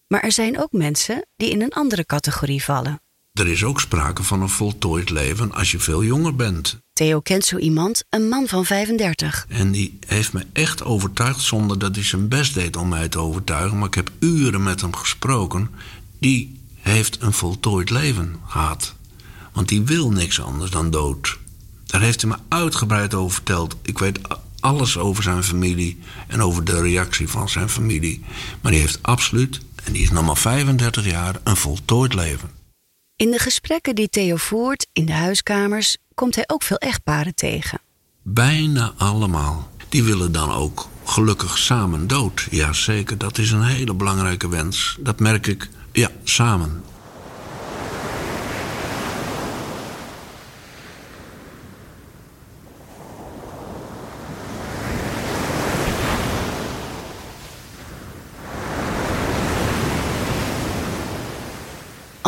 Maar 0.08 0.20
er 0.20 0.32
zijn 0.32 0.60
ook 0.60 0.72
mensen 0.72 1.26
die 1.36 1.50
in 1.50 1.62
een 1.62 1.72
andere 1.72 2.06
categorie 2.06 2.64
vallen. 2.64 3.00
Er 3.32 3.48
is 3.48 3.64
ook 3.64 3.80
sprake 3.80 4.22
van 4.22 4.42
een 4.42 4.48
voltooid 4.48 5.10
leven 5.10 5.52
als 5.52 5.70
je 5.70 5.78
veel 5.78 6.04
jonger 6.04 6.36
bent. 6.36 6.78
Theo 6.92 7.20
kent 7.20 7.44
zo 7.44 7.56
iemand, 7.56 8.04
een 8.08 8.28
man 8.28 8.46
van 8.48 8.64
35. 8.64 9.46
En 9.48 9.70
die 9.70 9.98
heeft 10.06 10.32
me 10.32 10.46
echt 10.52 10.84
overtuigd 10.84 11.40
zonder 11.40 11.78
dat 11.78 11.94
hij 11.94 12.04
zijn 12.04 12.28
best 12.28 12.54
deed 12.54 12.76
om 12.76 12.88
mij 12.88 13.08
te 13.08 13.18
overtuigen. 13.18 13.78
Maar 13.78 13.86
ik 13.86 13.94
heb 13.94 14.10
uren 14.18 14.62
met 14.62 14.80
hem 14.80 14.96
gesproken. 14.96 15.70
Die 16.18 16.60
heeft 16.74 17.22
een 17.22 17.32
voltooid 17.32 17.90
leven 17.90 18.36
gehad. 18.46 18.94
Want 19.52 19.68
die 19.68 19.82
wil 19.82 20.10
niks 20.10 20.40
anders 20.40 20.70
dan 20.70 20.90
dood. 20.90 21.38
Daar 21.86 22.00
heeft 22.00 22.20
hij 22.20 22.30
me 22.30 22.36
uitgebreid 22.48 23.14
over 23.14 23.34
verteld. 23.34 23.76
Ik 23.82 23.98
weet 23.98 24.18
alles 24.60 24.98
over 24.98 25.22
zijn 25.22 25.44
familie 25.44 25.98
en 26.26 26.42
over 26.42 26.64
de 26.64 26.80
reactie 26.80 27.28
van 27.28 27.48
zijn 27.48 27.68
familie. 27.68 28.24
Maar 28.60 28.72
die 28.72 28.80
heeft 28.80 28.98
absoluut, 29.02 29.60
en 29.88 29.94
die 29.94 30.02
is 30.02 30.10
nog 30.10 30.26
maar 30.26 30.36
35 30.36 31.04
jaar, 31.04 31.34
een 31.44 31.56
voltooid 31.56 32.14
leven. 32.14 32.50
In 33.16 33.30
de 33.30 33.38
gesprekken 33.38 33.94
die 33.94 34.08
Theo 34.08 34.36
voert 34.36 34.86
in 34.92 35.06
de 35.06 35.12
huiskamers 35.12 35.96
komt 36.14 36.34
hij 36.34 36.44
ook 36.46 36.62
veel 36.62 36.76
echtparen 36.76 37.34
tegen. 37.34 37.80
Bijna 38.22 38.92
allemaal. 38.96 39.70
Die 39.88 40.04
willen 40.04 40.32
dan 40.32 40.52
ook 40.52 40.88
gelukkig 41.04 41.58
samen 41.58 42.06
dood. 42.06 42.46
Jazeker, 42.50 43.18
dat 43.18 43.38
is 43.38 43.50
een 43.50 43.62
hele 43.62 43.94
belangrijke 43.94 44.48
wens. 44.48 44.96
Dat 45.00 45.20
merk 45.20 45.46
ik 45.46 45.68
ja, 45.92 46.10
samen. 46.24 46.82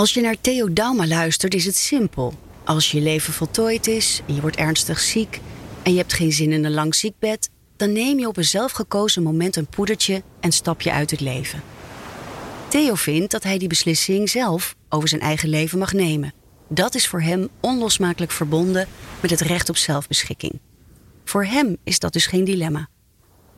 Als 0.01 0.15
je 0.15 0.21
naar 0.21 0.41
Theo 0.41 0.73
Dauma 0.73 1.07
luistert, 1.07 1.55
is 1.55 1.65
het 1.65 1.77
simpel. 1.77 2.35
Als 2.65 2.91
je 2.91 3.01
leven 3.01 3.33
voltooid 3.33 3.87
is 3.87 4.23
je 4.27 4.41
wordt 4.41 4.57
ernstig 4.57 5.01
ziek 5.01 5.41
en 5.83 5.93
je 5.93 5.99
hebt 5.99 6.13
geen 6.13 6.33
zin 6.33 6.53
in 6.53 6.65
een 6.65 6.73
lang 6.73 6.95
ziekbed, 6.95 7.51
dan 7.77 7.93
neem 7.93 8.19
je 8.19 8.29
op 8.29 8.37
een 8.37 8.45
zelfgekozen 8.45 9.23
moment 9.23 9.57
een 9.57 9.67
poedertje 9.67 10.23
en 10.41 10.53
stap 10.53 10.81
je 10.81 10.93
uit 10.93 11.11
het 11.11 11.21
leven. 11.21 11.63
Theo 12.69 12.95
vindt 12.95 13.31
dat 13.31 13.43
hij 13.43 13.59
die 13.59 13.69
beslissing 13.69 14.31
zelf 14.31 14.75
over 14.89 15.09
zijn 15.09 15.21
eigen 15.21 15.49
leven 15.49 15.79
mag 15.79 15.93
nemen. 15.93 16.33
Dat 16.69 16.95
is 16.95 17.09
voor 17.09 17.23
hem 17.23 17.49
onlosmakelijk 17.61 18.33
verbonden 18.33 18.89
met 19.21 19.31
het 19.31 19.41
recht 19.41 19.69
op 19.69 19.77
zelfbeschikking. 19.77 20.61
Voor 21.25 21.45
hem 21.45 21.77
is 21.85 21.99
dat 21.99 22.13
dus 22.13 22.27
geen 22.27 22.45
dilemma. 22.45 22.89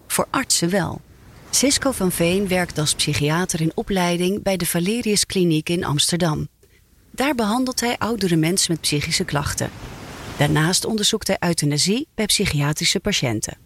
Voor 0.06 0.26
artsen 0.30 0.70
wel. 0.70 1.00
Cisco 1.54 1.92
van 1.92 2.12
Veen 2.12 2.48
werkt 2.48 2.78
als 2.78 2.94
psychiater 2.94 3.60
in 3.60 3.72
opleiding 3.74 4.42
bij 4.42 4.56
de 4.56 4.66
Valerius 4.66 5.26
Kliniek 5.26 5.68
in 5.68 5.84
Amsterdam. 5.84 6.48
Daar 7.10 7.34
behandelt 7.34 7.80
hij 7.80 7.98
oudere 7.98 8.36
mensen 8.36 8.72
met 8.72 8.80
psychische 8.80 9.24
klachten. 9.24 9.70
Daarnaast 10.36 10.84
onderzoekt 10.84 11.26
hij 11.26 11.36
euthanasie 11.40 12.06
bij 12.14 12.26
psychiatrische 12.26 13.00
patiënten 13.00 13.56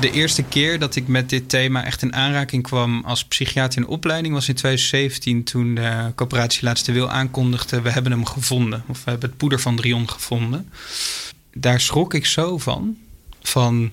de 0.00 0.10
eerste 0.10 0.42
keer 0.42 0.78
dat 0.78 0.96
ik 0.96 1.08
met 1.08 1.28
dit 1.28 1.48
thema 1.48 1.84
echt 1.84 2.02
in 2.02 2.14
aanraking 2.14 2.62
kwam 2.62 3.02
als 3.04 3.24
psychiater 3.24 3.80
in 3.80 3.86
opleiding 3.86 4.34
was 4.34 4.48
in 4.48 4.54
2017 4.54 5.44
toen 5.44 5.74
de 5.74 6.12
coöperatie 6.14 6.64
Laatste 6.64 6.92
Wil 6.92 7.10
aankondigde: 7.10 7.80
we 7.80 7.90
hebben 7.90 8.12
hem 8.12 8.24
gevonden. 8.24 8.84
Of 8.86 9.04
we 9.04 9.10
hebben 9.10 9.28
het 9.28 9.38
poeder 9.38 9.60
van 9.60 9.76
Drion 9.76 10.10
gevonden. 10.10 10.70
Daar 11.54 11.80
schrok 11.80 12.14
ik 12.14 12.26
zo 12.26 12.58
van. 12.58 12.96
Van 13.42 13.92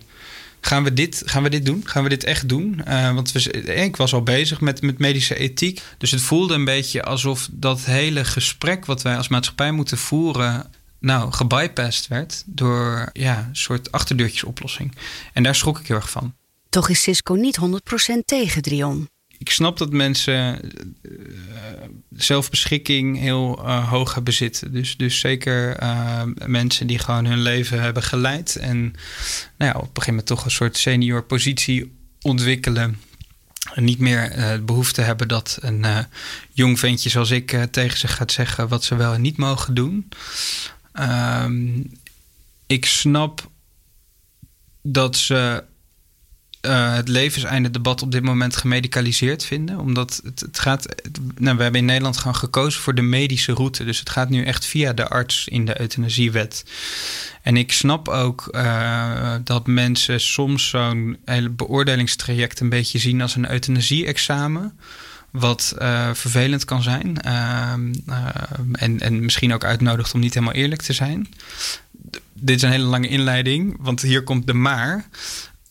gaan 0.62 0.84
we 0.84 0.94
dit, 0.94 1.22
gaan 1.25 1.44
we 1.44 1.50
dit 1.50 1.66
doen? 1.66 1.82
Gaan 1.86 2.04
we 2.04 2.10
dit 2.10 2.24
echt 2.24 2.50
doen? 2.50 2.82
Uh, 2.88 3.13
want 3.13 3.32
we, 3.32 3.51
ik 3.63 3.96
was 3.96 4.13
al 4.13 4.24
bezig 4.24 4.62
met, 4.62 4.82
met 4.82 5.00
medische 5.00 5.36
ethiek. 5.36 5.82
Dus 5.98 6.12
het 6.12 6.22
voelde 6.22 6.54
een 6.54 6.66
beetje 6.66 7.04
alsof 7.04 7.50
dat 7.51 7.86
hele 7.86 8.25
gesprek 8.25 8.86
wat 8.86 9.01
wij 9.01 9.18
als 9.18 9.28
maatschappij 9.28 9.72
moeten 9.72 9.98
voeren 9.98 10.72
nou, 11.00 11.32
gebypast 11.32 12.08
werd 12.08 12.44
door 12.46 13.10
ja, 13.13 13.46
een 13.48 13.56
soort 13.56 13.92
achterdeurtjesoplossing. 13.92 14.96
En 15.34 15.44
daar 15.44 15.56
schrok 15.56 15.80
ik 15.80 15.88
heel 15.88 15.96
erg 15.96 16.10
van. 16.10 16.36
Toch 16.70 16.89
is 16.89 17.01
Cisco 17.01 17.34
niet 17.34 17.60
100% 17.60 17.63
tegen 18.25 18.62
Drion. 18.62 19.10
Ik 19.39 19.50
snap 19.50 19.77
dat 19.77 19.91
mensen 19.91 20.60
uh, 21.01 21.12
zelfbeschikking 22.15 23.19
heel 23.19 23.60
uh, 23.60 23.89
hoog 23.89 24.13
hebben 24.13 24.34
zitten. 24.34 24.72
Dus, 24.74 24.98
dus 24.98 25.19
zeker 25.19 25.84
uh, 25.84 26.22
mensen 26.46 26.88
die 26.88 27.00
gewoon 27.00 27.25
hun 27.25 27.41
leven 27.41 27.81
hebben 27.81 28.03
geleid. 28.03 28.55
En 28.55 28.81
nou 29.58 29.72
ja, 29.72 29.74
op 29.74 29.81
een 29.81 29.88
gegeven 29.88 30.10
moment 30.10 30.25
toch 30.25 30.46
een 30.46 30.51
soort 30.51 30.77
senior 30.77 31.24
positie 31.24 31.98
ontwikkelen. 32.22 33.00
En 33.74 33.84
niet 33.84 34.00
meer 34.00 34.29
de 34.29 34.62
behoefte 34.65 35.01
hebben 35.01 35.27
dat 35.27 35.58
een 35.62 35.86
jong 36.51 36.79
ventje 36.79 37.10
zoals 37.10 37.31
ik 37.31 37.58
tegen 37.72 37.98
zich 37.98 38.15
gaat 38.15 38.31
zeggen 38.31 38.67
wat 38.67 38.84
ze 38.84 38.96
wel 38.96 39.13
en 39.13 39.22
niet 39.22 39.38
mogen 39.38 39.74
doen. 39.74 40.10
Ehm, 40.93 41.84
ik 42.67 42.86
snap 42.86 43.50
dat 44.81 45.17
ze 45.17 45.63
uh, 46.62 46.96
het 46.96 47.08
levenseinde 47.08 47.72
debat 47.72 48.01
op 48.01 48.12
dit 48.12 48.24
moment 48.24 48.56
gemedicaliseerd 48.56 49.46
vinden. 49.46 49.80
Omdat 49.80 50.22
het, 50.24 50.39
het 50.39 50.60
gaat. 50.60 50.86
nou, 51.38 51.58
we 51.58 51.63
hebben 51.63 51.82
in 51.82 51.88
Nederland 51.88 52.18
gewoon 52.18 52.36
gekozen 52.36 52.82
voor 52.82 52.96
de 52.96 53.01
medische 53.01 53.54
route. 53.54 53.84
Dus 53.84 54.00
het 54.00 54.10
gaat 54.10 54.30
nu 54.30 54.44
echt 54.44 54.66
via 54.66 54.94
de 54.94 55.08
arts 55.08 55.48
in 55.48 55.66
de 55.66 55.82
euthanasiewet. 55.82 56.66
En 57.42 57.58
ik 57.58 57.72
snap 57.72 58.08
ook 58.08 58.50
uh, 58.51 59.36
dat 59.44 59.68
mensen 59.68 60.20
soms 60.22 60.70
zo'n 60.70 61.18
hele 61.25 61.50
beoordelingstraject 61.50 62.60
een 62.60 62.70
beetje 62.70 63.00
zien 63.00 63.22
als 63.22 63.36
een 63.36 63.51
euthanasie-examen 63.51 64.78
wat 65.32 65.75
uh, 65.82 66.10
vervelend 66.13 66.66
kan 66.66 66.82
zijn. 66.82 67.18
Uh, 67.25 67.72
en, 68.72 69.00
en 69.00 69.20
misschien 69.20 69.54
ook 69.54 69.63
uitnodigt 69.63 70.13
om 70.13 70.20
niet 70.20 70.34
helemaal 70.34 70.56
eerlijk 70.56 70.82
te 70.82 70.94
zijn. 70.94 71.28
dit 72.34 72.56
is 72.56 72.62
een 72.62 72.72
hele 72.72 72.84
lange 72.84 73.08
inleiding, 73.08 73.78
want 73.80 74.01
hier 74.01 74.24
komt 74.24 74.48
de 74.48 74.54
maar. 74.54 75.06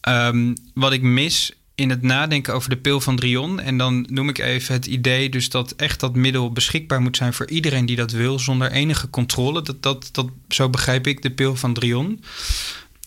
Um, 0.08 0.54
wat 0.74 0.92
ik 0.92 1.02
mis 1.02 1.52
in 1.74 1.90
het 1.90 2.02
nadenken 2.02 2.54
over 2.54 2.70
de 2.70 2.76
pil 2.76 3.00
van 3.00 3.16
Drion. 3.16 3.60
En 3.60 3.78
dan 3.78 4.06
noem 4.10 4.28
ik 4.28 4.38
even 4.38 4.74
het 4.74 4.86
idee 4.86 5.28
dus 5.28 5.50
dat 5.50 5.72
echt 5.72 6.00
dat 6.00 6.14
middel 6.14 6.52
beschikbaar 6.52 7.00
moet 7.00 7.16
zijn 7.16 7.32
voor 7.32 7.48
iedereen 7.48 7.86
die 7.86 7.96
dat 7.96 8.10
wil, 8.10 8.38
zonder 8.38 8.70
enige 8.70 9.10
controle. 9.10 9.62
Dat, 9.62 9.82
dat, 9.82 10.08
dat, 10.12 10.26
zo 10.48 10.70
begrijp 10.70 11.06
ik 11.06 11.22
de 11.22 11.30
pil 11.30 11.56
van 11.56 11.74
Drion. 11.74 12.24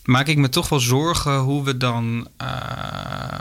maak 0.04 0.26
ik 0.26 0.36
me 0.36 0.48
toch 0.48 0.68
wel 0.68 0.80
zorgen 0.80 1.38
hoe 1.38 1.64
we 1.64 1.76
dan. 1.76 2.28
Uh, 2.42 3.38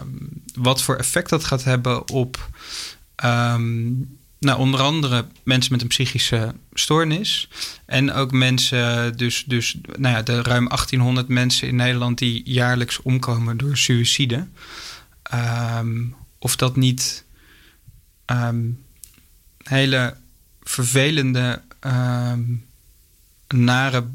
wat 0.55 0.81
voor 0.81 0.95
effect 0.95 1.29
dat 1.29 1.43
gaat 1.43 1.63
hebben 1.63 2.09
op. 2.09 2.49
Um, 3.25 4.19
nou, 4.45 4.59
onder 4.59 4.81
andere 4.81 5.25
mensen 5.43 5.71
met 5.71 5.81
een 5.81 5.87
psychische 5.87 6.55
stoornis. 6.73 7.49
En 7.85 8.11
ook 8.11 8.31
mensen, 8.31 9.17
dus, 9.17 9.43
dus 9.47 9.77
nou 9.97 10.15
ja, 10.15 10.21
de 10.21 10.41
ruim 10.41 10.67
1800 10.67 11.27
mensen 11.27 11.67
in 11.67 11.75
Nederland 11.75 12.17
die 12.17 12.41
jaarlijks 12.45 13.01
omkomen 13.01 13.57
door 13.57 13.77
suïcide. 13.77 14.47
Um, 15.33 16.15
of 16.39 16.55
dat 16.55 16.75
niet 16.75 17.25
um, 18.25 18.85
hele 19.63 20.17
vervelende, 20.61 21.61
um, 21.81 22.65
nare 23.47 24.07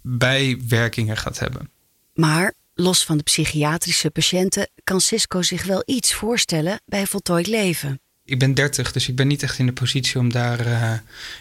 bijwerkingen 0.00 1.16
gaat 1.16 1.38
hebben. 1.38 1.70
Maar 2.14 2.54
los 2.74 3.04
van 3.04 3.16
de 3.16 3.22
psychiatrische 3.22 4.10
patiënten 4.10 4.68
kan 4.84 5.00
Cisco 5.00 5.42
zich 5.42 5.64
wel 5.64 5.82
iets 5.86 6.14
voorstellen 6.14 6.80
bij 6.84 7.06
voltooid 7.06 7.46
leven. 7.46 8.00
Ik 8.28 8.38
ben 8.38 8.54
30, 8.54 8.92
dus 8.92 9.08
ik 9.08 9.16
ben 9.16 9.26
niet 9.26 9.42
echt 9.42 9.58
in 9.58 9.66
de 9.66 9.72
positie 9.72 10.18
om 10.18 10.32
daar 10.32 10.66
uh, 10.66 10.92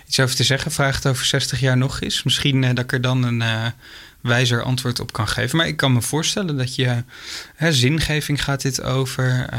iets 0.08 0.20
over 0.20 0.36
te 0.36 0.44
zeggen. 0.44 0.72
Vraag 0.72 0.96
het 0.96 1.08
over 1.08 1.25
60 1.25 1.60
jaar 1.60 1.77
nog 1.77 2.01
eens. 2.01 2.24
Misschien 2.24 2.63
uh, 2.63 2.70
dat 2.70 2.84
ik 2.84 2.91
er 2.91 3.01
dan 3.01 3.24
een 3.24 3.41
uh, 3.41 3.65
wijzer 4.22 4.63
antwoord 4.63 5.00
op 5.00 5.13
kan 5.13 5.27
geven. 5.27 5.58
Maar 5.58 5.67
ik 5.67 5.77
kan 5.77 5.94
me 5.94 6.01
voorstellen 6.01 6.58
dat 6.58 6.75
je 6.75 7.03
hè, 7.56 7.74
zingeving 7.74 8.44
gaat 8.44 8.62
dit 8.62 8.82
over. 8.82 9.50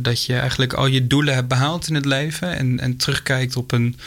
dat 0.00 0.24
je 0.24 0.38
eigenlijk 0.38 0.72
al 0.72 0.86
je 0.86 1.06
doelen 1.06 1.34
hebt 1.34 1.48
behaald 1.48 1.88
in 1.88 1.94
het 1.94 2.04
leven. 2.04 2.56
En, 2.56 2.80
en 2.80 2.96
terugkijkt 2.96 3.56
op 3.56 3.72
een 3.72 3.98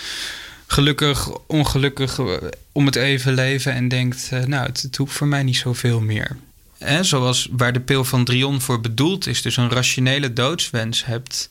gelukkig, 0.68 1.30
ongelukkig 1.48 2.20
om 2.72 2.86
het 2.86 2.96
even 2.96 3.34
leven. 3.34 3.74
En 3.74 3.88
denkt, 3.88 4.30
nou, 4.46 4.66
het, 4.66 4.82
het 4.82 5.00
voor 5.04 5.28
mij 5.28 5.44
niet 5.44 5.58
zoveel 5.58 6.00
meer. 6.00 6.38
Hè, 6.78 7.04
zoals 7.04 7.48
waar 7.52 7.74
de 7.74 7.80
pil 7.80 8.04
van 8.04 8.26
Drion 8.26 8.62
voor 8.62 8.82
bedoeld 8.82 9.28
is, 9.28 9.42
dus 9.42 9.58
een 9.58 9.70
rationele 9.70 10.34
doodswens 10.34 11.06
hebt, 11.06 11.50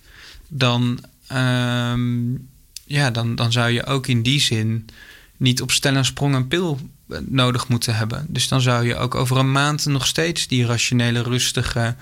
dan, 0.48 0.98
um, 1.32 2.48
ja, 2.84 3.10
dan, 3.10 3.34
dan 3.34 3.52
zou 3.52 3.70
je 3.70 3.84
ook 3.84 4.06
in 4.06 4.22
die 4.22 4.40
zin 4.40 4.88
niet 5.36 5.62
op 5.62 5.70
stel 5.70 5.94
en 5.94 6.04
sprong 6.04 6.34
een 6.34 6.48
pil 6.48 6.78
eh, 7.08 7.18
nodig 7.26 7.68
moeten 7.68 7.96
hebben. 7.96 8.26
Dus 8.28 8.48
dan 8.48 8.60
zou 8.60 8.86
je 8.86 8.96
ook 8.96 9.14
over 9.14 9.36
een 9.36 9.52
maand 9.52 9.86
nog 9.86 10.06
steeds 10.06 10.46
die 10.46 10.66
rationele, 10.66 11.22
rustige, 11.22 11.94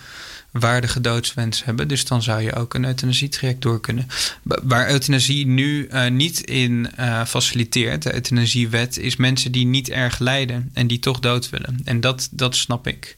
waardige 0.51 1.01
doodswens 1.01 1.65
hebben. 1.65 1.89
Dus 1.89 2.05
dan 2.05 2.23
zou 2.23 2.43
je 2.43 2.55
ook 2.55 2.75
een 2.75 2.85
euthanasietraject 2.85 3.63
door 3.63 3.81
kunnen. 3.81 4.09
Waar 4.43 4.91
euthanasie 4.91 5.47
nu 5.47 5.89
uh, 5.91 6.09
niet 6.09 6.41
in 6.41 6.91
uh, 6.99 7.25
faciliteert, 7.25 8.03
de 8.03 8.15
euthanasiewet, 8.15 8.99
is 8.99 9.17
mensen 9.17 9.53
die 9.53 9.67
niet 9.67 9.89
erg 9.91 10.19
lijden 10.19 10.71
en 10.73 10.87
die 10.87 10.99
toch 10.99 11.21
dood 11.21 11.51
willen. 11.51 11.81
En 11.85 12.01
dat, 12.01 12.29
dat 12.31 12.57
snap 12.57 12.87
ik. 12.87 13.17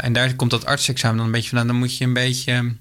En 0.00 0.12
daar 0.12 0.34
komt 0.34 0.50
dat 0.50 0.64
artsexamen 0.64 1.16
dan 1.16 1.26
een 1.26 1.32
beetje 1.32 1.48
vandaan. 1.48 1.66
Dan 1.66 1.76
moet 1.76 1.96
je 1.96 2.04
een 2.04 2.12
beetje 2.12 2.74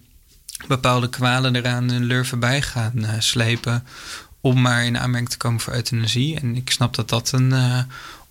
bepaalde 0.67 1.09
kwalen 1.09 1.55
eraan 1.55 1.89
een 1.89 2.03
lur 2.03 2.25
voorbij 2.25 2.61
gaan 2.61 3.05
slepen 3.19 3.83
om 4.41 4.61
maar 4.61 4.85
in 4.85 4.97
aanmerking 4.97 5.29
te 5.29 5.37
komen 5.37 5.59
voor 5.59 5.73
euthanasie. 5.73 6.39
En 6.39 6.55
ik 6.55 6.69
snap 6.69 6.95
dat 6.95 7.09
dat 7.09 7.31
een 7.31 7.49
uh, 7.49 7.79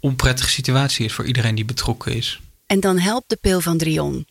onprettige 0.00 0.50
situatie 0.50 1.04
is 1.04 1.12
voor 1.12 1.24
iedereen 1.24 1.54
die 1.54 1.64
betrokken 1.64 2.12
is. 2.16 2.40
En 2.66 2.80
dan 2.80 2.98
helpt 2.98 3.28
de 3.28 3.36
pil 3.36 3.60
van 3.60 3.78
Drion. 3.78 4.26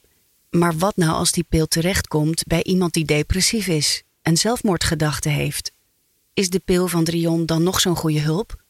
Maar 0.50 0.78
wat 0.78 0.96
nou 0.96 1.12
als 1.12 1.32
die 1.32 1.46
pil 1.50 1.68
terechtkomt 1.68 2.44
bij 2.48 2.64
iemand 2.64 2.94
die 2.94 3.06
depressief 3.06 3.68
is 3.68 4.04
en 4.22 4.38
zelfmoordgedachten 4.38 5.32
heeft? 5.32 5.72
Is 6.34 6.50
de 6.50 6.60
pil 6.60 6.88
van 6.88 7.04
Drion 7.04 7.46
dan 7.46 7.64
nog 7.64 7.80
zo'n 7.80 7.96
goede 7.96 8.20
hulp? 8.20 8.62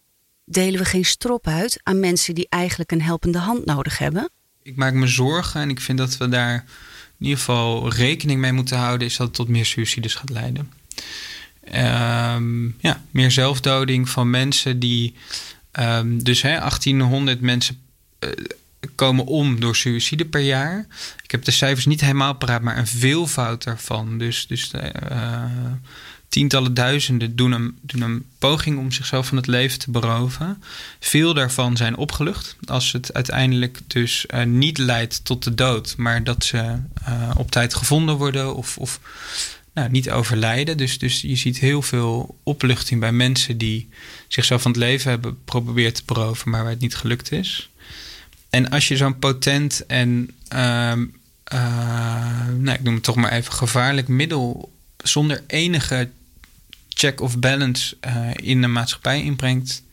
Delen 0.45 0.79
we 0.79 0.85
geen 0.85 1.05
strop 1.05 1.47
uit 1.47 1.79
aan 1.83 1.99
mensen 1.99 2.35
die 2.35 2.47
eigenlijk 2.49 2.91
een 2.91 3.01
helpende 3.01 3.37
hand 3.37 3.65
nodig 3.65 3.97
hebben? 3.97 4.29
Ik 4.61 4.75
maak 4.75 4.93
me 4.93 5.07
zorgen 5.07 5.61
en 5.61 5.69
ik 5.69 5.79
vind 5.79 5.97
dat 5.97 6.17
we 6.17 6.29
daar 6.29 6.65
in 7.23 7.29
ieder 7.29 7.43
geval 7.43 7.93
rekening 7.93 8.39
mee 8.39 8.51
moeten 8.51 8.77
houden, 8.77 9.07
is 9.07 9.17
dat 9.17 9.27
het 9.27 9.35
tot 9.35 9.47
meer 9.47 9.65
suicides 9.65 10.15
gaat 10.15 10.29
leiden. 10.29 10.71
Um, 11.65 12.75
ja, 12.79 13.03
meer 13.11 13.31
zelfdoding 13.31 14.09
van 14.09 14.29
mensen 14.29 14.79
die. 14.79 15.13
Um, 15.79 16.23
dus 16.23 16.41
hè, 16.41 16.59
1800 16.59 17.41
mensen 17.41 17.81
uh, 18.19 18.29
komen 18.95 19.25
om 19.25 19.59
door 19.59 19.75
suïcide 19.75 20.25
per 20.25 20.41
jaar. 20.41 20.87
Ik 21.23 21.31
heb 21.31 21.43
de 21.43 21.51
cijfers 21.51 21.85
niet 21.85 22.01
helemaal 22.01 22.33
paraat, 22.33 22.61
maar 22.61 22.77
een 22.77 22.87
veelvoud 22.87 23.63
daarvan. 23.63 24.17
Dus, 24.17 24.47
dus 24.47 24.71
uh, 24.75 25.35
tientallen 26.33 26.73
duizenden 26.73 27.35
doen 27.35 27.51
een, 27.87 28.25
poging 28.39 28.77
om 28.77 28.91
zichzelf 28.91 29.27
van 29.27 29.37
het 29.37 29.47
leven 29.47 29.79
te 29.79 29.91
beroven. 29.91 30.63
Veel 30.99 31.33
daarvan 31.33 31.77
zijn 31.77 31.97
opgelucht 31.97 32.55
als 32.65 32.91
het 32.91 33.13
uiteindelijk 33.13 33.79
dus 33.87 34.25
uh, 34.33 34.43
niet 34.43 34.77
leidt 34.77 35.25
tot 35.25 35.43
de 35.43 35.55
dood, 35.55 35.93
maar 35.97 36.23
dat 36.23 36.43
ze 36.43 36.57
uh, 37.07 37.31
op 37.37 37.51
tijd 37.51 37.73
gevonden 37.73 38.15
worden 38.15 38.55
of, 38.55 38.77
of 38.77 38.99
nou, 39.73 39.89
niet 39.89 40.11
overlijden. 40.11 40.77
Dus, 40.77 40.97
dus 40.97 41.21
je 41.21 41.35
ziet 41.35 41.57
heel 41.57 41.81
veel 41.81 42.37
opluchting 42.43 42.99
bij 42.99 43.11
mensen 43.11 43.57
die 43.57 43.89
zichzelf 44.27 44.61
van 44.61 44.71
het 44.71 44.79
leven 44.79 45.09
hebben 45.09 45.37
geprobeerd 45.45 45.95
te 45.95 46.03
beroven, 46.05 46.49
maar 46.49 46.61
waar 46.61 46.71
het 46.71 46.81
niet 46.81 46.95
gelukt 46.95 47.31
is. 47.31 47.69
En 48.49 48.69
als 48.69 48.87
je 48.87 48.97
zo'n 48.97 49.19
potent 49.19 49.85
en, 49.85 50.29
uh, 50.53 50.93
ik 52.73 52.83
noem 52.83 52.93
het 52.93 53.03
toch 53.03 53.15
maar 53.15 53.31
even 53.31 53.53
gevaarlijk 53.53 54.07
middel 54.07 54.71
zonder 54.97 55.43
enige 55.47 56.09
check 56.93 57.21
of 57.21 57.39
balance 57.39 57.97
uh, 58.07 58.29
in 58.33 58.61
de 58.61 58.67
maatschappij 58.67 59.23
inbrengt, 59.23 59.83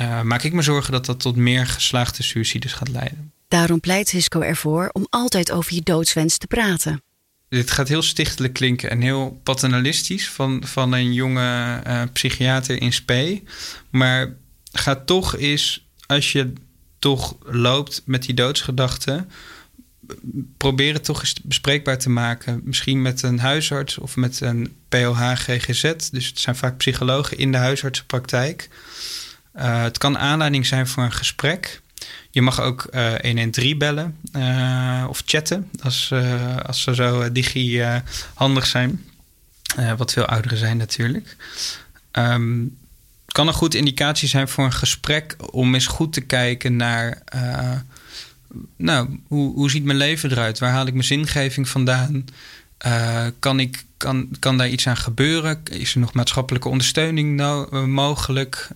uh, 0.00 0.22
maak 0.22 0.42
ik 0.42 0.52
me 0.52 0.62
zorgen 0.62 0.92
dat 0.92 1.06
dat 1.06 1.20
tot 1.20 1.36
meer 1.36 1.66
geslaagde 1.66 2.22
suicides 2.22 2.72
gaat 2.72 2.88
leiden. 2.88 3.32
Daarom 3.48 3.80
pleit 3.80 4.08
Cisco 4.08 4.40
ervoor 4.40 4.88
om 4.92 5.06
altijd 5.10 5.52
over 5.52 5.74
je 5.74 5.82
doodswens 5.82 6.38
te 6.38 6.46
praten 6.46 7.02
dit 7.48 7.70
gaat 7.70 7.88
heel 7.88 8.02
stichtelijk 8.02 8.52
klinken 8.52 8.90
en 8.90 9.00
heel 9.00 9.40
paternalistisch 9.42 10.28
van, 10.28 10.62
van 10.64 10.92
een 10.92 11.12
jonge 11.12 11.82
uh, 11.86 12.02
psychiater 12.12 12.82
in 12.82 12.92
spe. 12.92 13.42
Maar 13.90 14.36
ga 14.72 14.94
toch 14.94 15.36
eens, 15.36 15.86
als 16.06 16.32
je 16.32 16.52
toch 16.98 17.36
loopt 17.42 18.02
met 18.04 18.22
die 18.22 18.34
doodsgedachten, 18.34 19.30
probeer 20.56 20.94
het 20.94 21.04
toch 21.04 21.20
eens 21.20 21.34
bespreekbaar 21.42 21.98
te 21.98 22.10
maken. 22.10 22.60
Misschien 22.64 23.02
met 23.02 23.22
een 23.22 23.38
huisarts 23.38 23.98
of 23.98 24.16
met 24.16 24.40
een 24.40 24.74
POH-GGZ. 24.88 25.92
Dus 26.10 26.26
het 26.26 26.38
zijn 26.38 26.56
vaak 26.56 26.76
psychologen 26.76 27.38
in 27.38 27.52
de 27.52 27.58
huisartsenpraktijk. 27.58 28.68
Uh, 29.56 29.82
het 29.82 29.98
kan 29.98 30.18
aanleiding 30.18 30.66
zijn 30.66 30.86
voor 30.86 31.02
een 31.02 31.12
gesprek. 31.12 31.80
Je 32.30 32.42
mag 32.42 32.60
ook 32.60 32.88
uh, 32.90 33.14
113 33.14 33.78
bellen 33.78 34.16
uh, 34.36 35.06
of 35.08 35.22
chatten 35.26 35.70
als, 35.82 36.12
als 36.66 36.82
ze 36.82 36.94
zo 36.94 37.32
digi 37.32 37.84
handig 38.34 38.66
zijn. 38.66 39.04
wat 39.96 40.12
veel 40.12 40.26
ouderen 40.26 40.58
zijn 40.58 40.76
natuurlijk. 40.76 41.36
Um, 42.12 42.76
kan 43.26 43.46
een 43.46 43.54
goed 43.54 43.74
indicatie 43.74 44.28
zijn 44.28 44.48
voor 44.48 44.64
een 44.64 44.72
gesprek 44.72 45.36
om 45.50 45.74
eens 45.74 45.86
goed 45.86 46.12
te 46.12 46.20
kijken 46.20 46.76
naar... 46.76 47.22
nou, 48.76 49.20
hoe, 49.26 49.54
hoe 49.54 49.70
ziet 49.70 49.84
mijn 49.84 49.98
leven 49.98 50.30
eruit? 50.30 50.58
Waar 50.58 50.70
haal 50.70 50.86
ik 50.86 50.92
mijn 50.92 51.04
zingeving 51.04 51.68
vandaan? 51.68 52.24
kan, 53.38 53.60
ik, 53.60 53.84
kan, 53.96 54.28
kan 54.38 54.58
daar 54.58 54.68
iets 54.68 54.86
aan 54.86 54.96
gebeuren? 54.96 55.60
Is 55.70 55.94
er 55.94 56.00
nog 56.00 56.12
maatschappelijke 56.12 56.68
ondersteuning 56.68 57.36
no 57.36 57.86
mogelijk? 57.86 58.68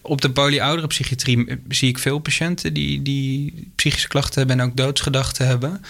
op 0.00 0.20
de 0.20 0.30
polyouderenpsychiatrie 0.30 1.46
zie 1.68 1.88
ik 1.88 1.98
veel 1.98 2.18
patiënten 2.18 2.72
die, 2.72 3.02
die 3.02 3.70
psychische 3.74 4.08
klachten 4.08 4.38
hebben 4.38 4.60
en 4.60 4.66
ook 4.66 4.76
doodsgedachten 4.76 5.46
hebben. 5.46 5.84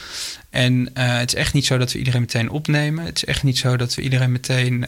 En 0.50 0.90
het 0.94 1.32
is 1.32 1.38
echt 1.38 1.52
niet 1.52 1.66
zo 1.66 1.78
dat 1.78 1.92
we 1.92 1.98
iedereen 1.98 2.20
meteen 2.20 2.50
opnemen. 2.50 3.04
Het 3.04 3.16
is 3.16 3.24
echt 3.24 3.42
niet 3.42 3.58
zo 3.58 3.76
dat 3.76 3.94
we 3.94 4.02
iedereen 4.02 4.32
meteen 4.32 4.86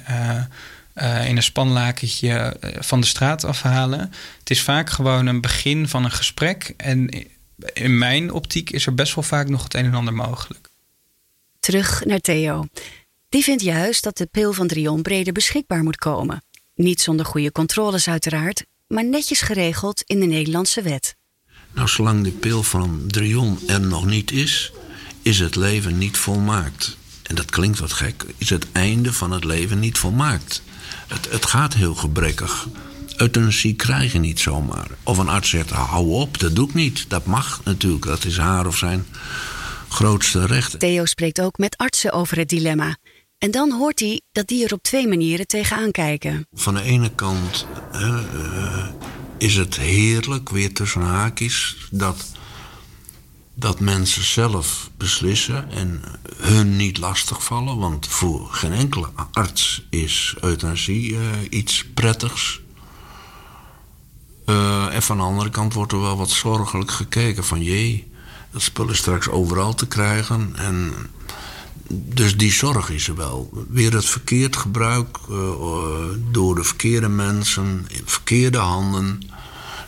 in 1.27 1.37
een 1.37 1.43
spanlakentje 1.43 2.57
van 2.79 3.01
de 3.01 3.07
straat 3.07 3.45
afhalen. 3.45 4.01
Het 4.39 4.51
is 4.51 4.63
vaak 4.63 4.91
gewoon 4.91 5.27
een 5.27 5.41
begin 5.41 5.89
van 5.89 6.05
een 6.05 6.11
gesprek. 6.11 6.75
En 6.77 7.11
in 7.73 7.99
mijn 7.99 8.33
optiek 8.33 8.71
is 8.71 8.87
er 8.87 8.95
best 8.95 9.15
wel 9.15 9.25
vaak 9.25 9.49
nog 9.49 9.63
het 9.63 9.75
een 9.75 9.85
en 9.85 9.95
ander 9.95 10.15
mogelijk. 10.15 10.69
Terug 11.61 12.05
naar 12.05 12.21
Theo. 12.21 12.67
Die 13.29 13.43
vindt 13.43 13.63
juist 13.63 14.03
dat 14.03 14.17
de 14.17 14.27
pil 14.27 14.53
van 14.53 14.67
Drion 14.67 15.03
breder 15.03 15.33
beschikbaar 15.33 15.83
moet 15.83 15.97
komen. 15.97 16.43
Niet 16.75 17.01
zonder 17.01 17.27
goede 17.27 17.53
controles 17.53 18.09
uiteraard, 18.09 18.65
maar 18.87 19.05
netjes 19.05 19.41
geregeld 19.41 20.03
in 20.07 20.21
de 20.21 20.27
Nederlandse 20.27 20.83
wet. 20.83 21.17
Nou, 21.73 21.89
zolang 21.89 22.25
de 22.25 22.31
pil 22.31 22.63
van 22.63 23.05
Drion 23.07 23.59
er 23.67 23.81
nog 23.81 24.07
niet 24.07 24.31
is, 24.31 24.73
is 25.23 25.39
het 25.39 25.57
leven 25.57 25.99
niet 25.99 26.17
volmaakt. 26.17 26.97
En 27.23 27.35
dat 27.35 27.51
klinkt 27.51 27.79
wat 27.79 27.93
gek, 27.93 28.25
is 28.37 28.51
het 28.51 28.73
einde 28.73 29.13
van 29.13 29.31
het 29.31 29.45
leven 29.45 29.79
niet 29.79 29.99
volmaakt. 29.99 30.63
Het, 31.09 31.31
het 31.31 31.47
gaat 31.47 31.75
heel 31.75 31.95
gebrekkig. 31.95 32.69
Euthanasie 33.23 33.75
krijg 33.75 34.13
je 34.13 34.19
niet 34.19 34.41
zomaar. 34.41 34.87
Of 35.03 35.19
een 35.19 35.29
arts 35.29 35.49
zegt, 35.51 35.71
hou 35.71 36.07
op, 36.07 36.39
dat 36.39 36.57
doe 36.57 36.69
ik 36.69 36.75
niet. 36.75 37.11
Dat 37.11 37.25
mag 37.27 37.61
natuurlijk, 37.65 38.05
dat 38.05 38.25
is 38.25 38.37
haar 38.39 38.67
of 38.67 38.77
zijn 38.77 39.07
grootste 39.89 40.47
recht. 40.47 40.79
Theo 40.79 41.05
spreekt 41.05 41.41
ook 41.41 41.59
met 41.59 41.77
artsen 41.77 42.13
over 42.13 42.37
het 42.37 42.49
dilemma. 42.49 42.97
En 43.39 43.51
dan 43.51 43.73
hoort 43.73 44.01
hij 44.01 44.21
dat 44.33 44.47
die 44.47 44.65
er 44.65 44.73
op 44.73 44.83
twee 44.83 45.09
manieren 45.09 45.47
tegenaan 45.47 45.91
kijken. 45.91 46.47
Van 46.53 46.75
de 46.75 46.83
ene 46.83 47.11
kant 47.15 47.67
uh, 47.95 48.19
is 49.39 49.57
het 49.57 49.77
heerlijk, 49.77 50.49
weer 50.49 50.73
tussen 50.75 51.01
haakjes, 51.01 51.77
dat, 51.91 52.25
dat 53.55 53.81
mensen 53.81 54.25
zelf 54.25 54.91
beslissen 54.97 55.71
en 55.71 56.03
hun 56.37 56.77
niet 56.77 56.99
lastigvallen. 56.99 57.79
Want 57.79 58.07
voor 58.07 58.49
geen 58.51 58.73
enkele 58.73 59.09
arts 59.33 59.87
is 59.91 60.35
euthanasie 60.41 61.13
uh, 61.13 61.21
iets 61.51 61.85
prettigs. 61.95 62.62
Uh, 64.47 64.95
en 64.95 65.03
van 65.03 65.17
de 65.17 65.23
andere 65.23 65.51
kant 65.51 65.75
wordt 65.75 65.93
er 65.93 66.01
wel 66.01 66.17
wat 66.17 66.31
zorgelijk 66.31 66.91
gekeken 66.91 67.45
van 67.45 67.63
jee, 67.63 68.11
dat 68.51 68.63
spul 68.63 68.91
is 68.91 68.99
straks 68.99 69.29
overal 69.29 69.75
te 69.75 69.87
krijgen. 69.87 70.53
En 70.57 70.93
dus 71.93 72.37
die 72.37 72.53
zorg 72.53 72.91
is 72.91 73.09
er 73.09 73.17
wel. 73.17 73.51
Weer 73.69 73.93
het 73.93 74.05
verkeerd 74.05 74.57
gebruik 74.57 75.19
uh, 75.31 75.37
door 76.31 76.55
de 76.55 76.65
verkeerde 76.65 77.09
mensen, 77.09 77.87
verkeerde 78.05 78.59
handen. 78.59 79.21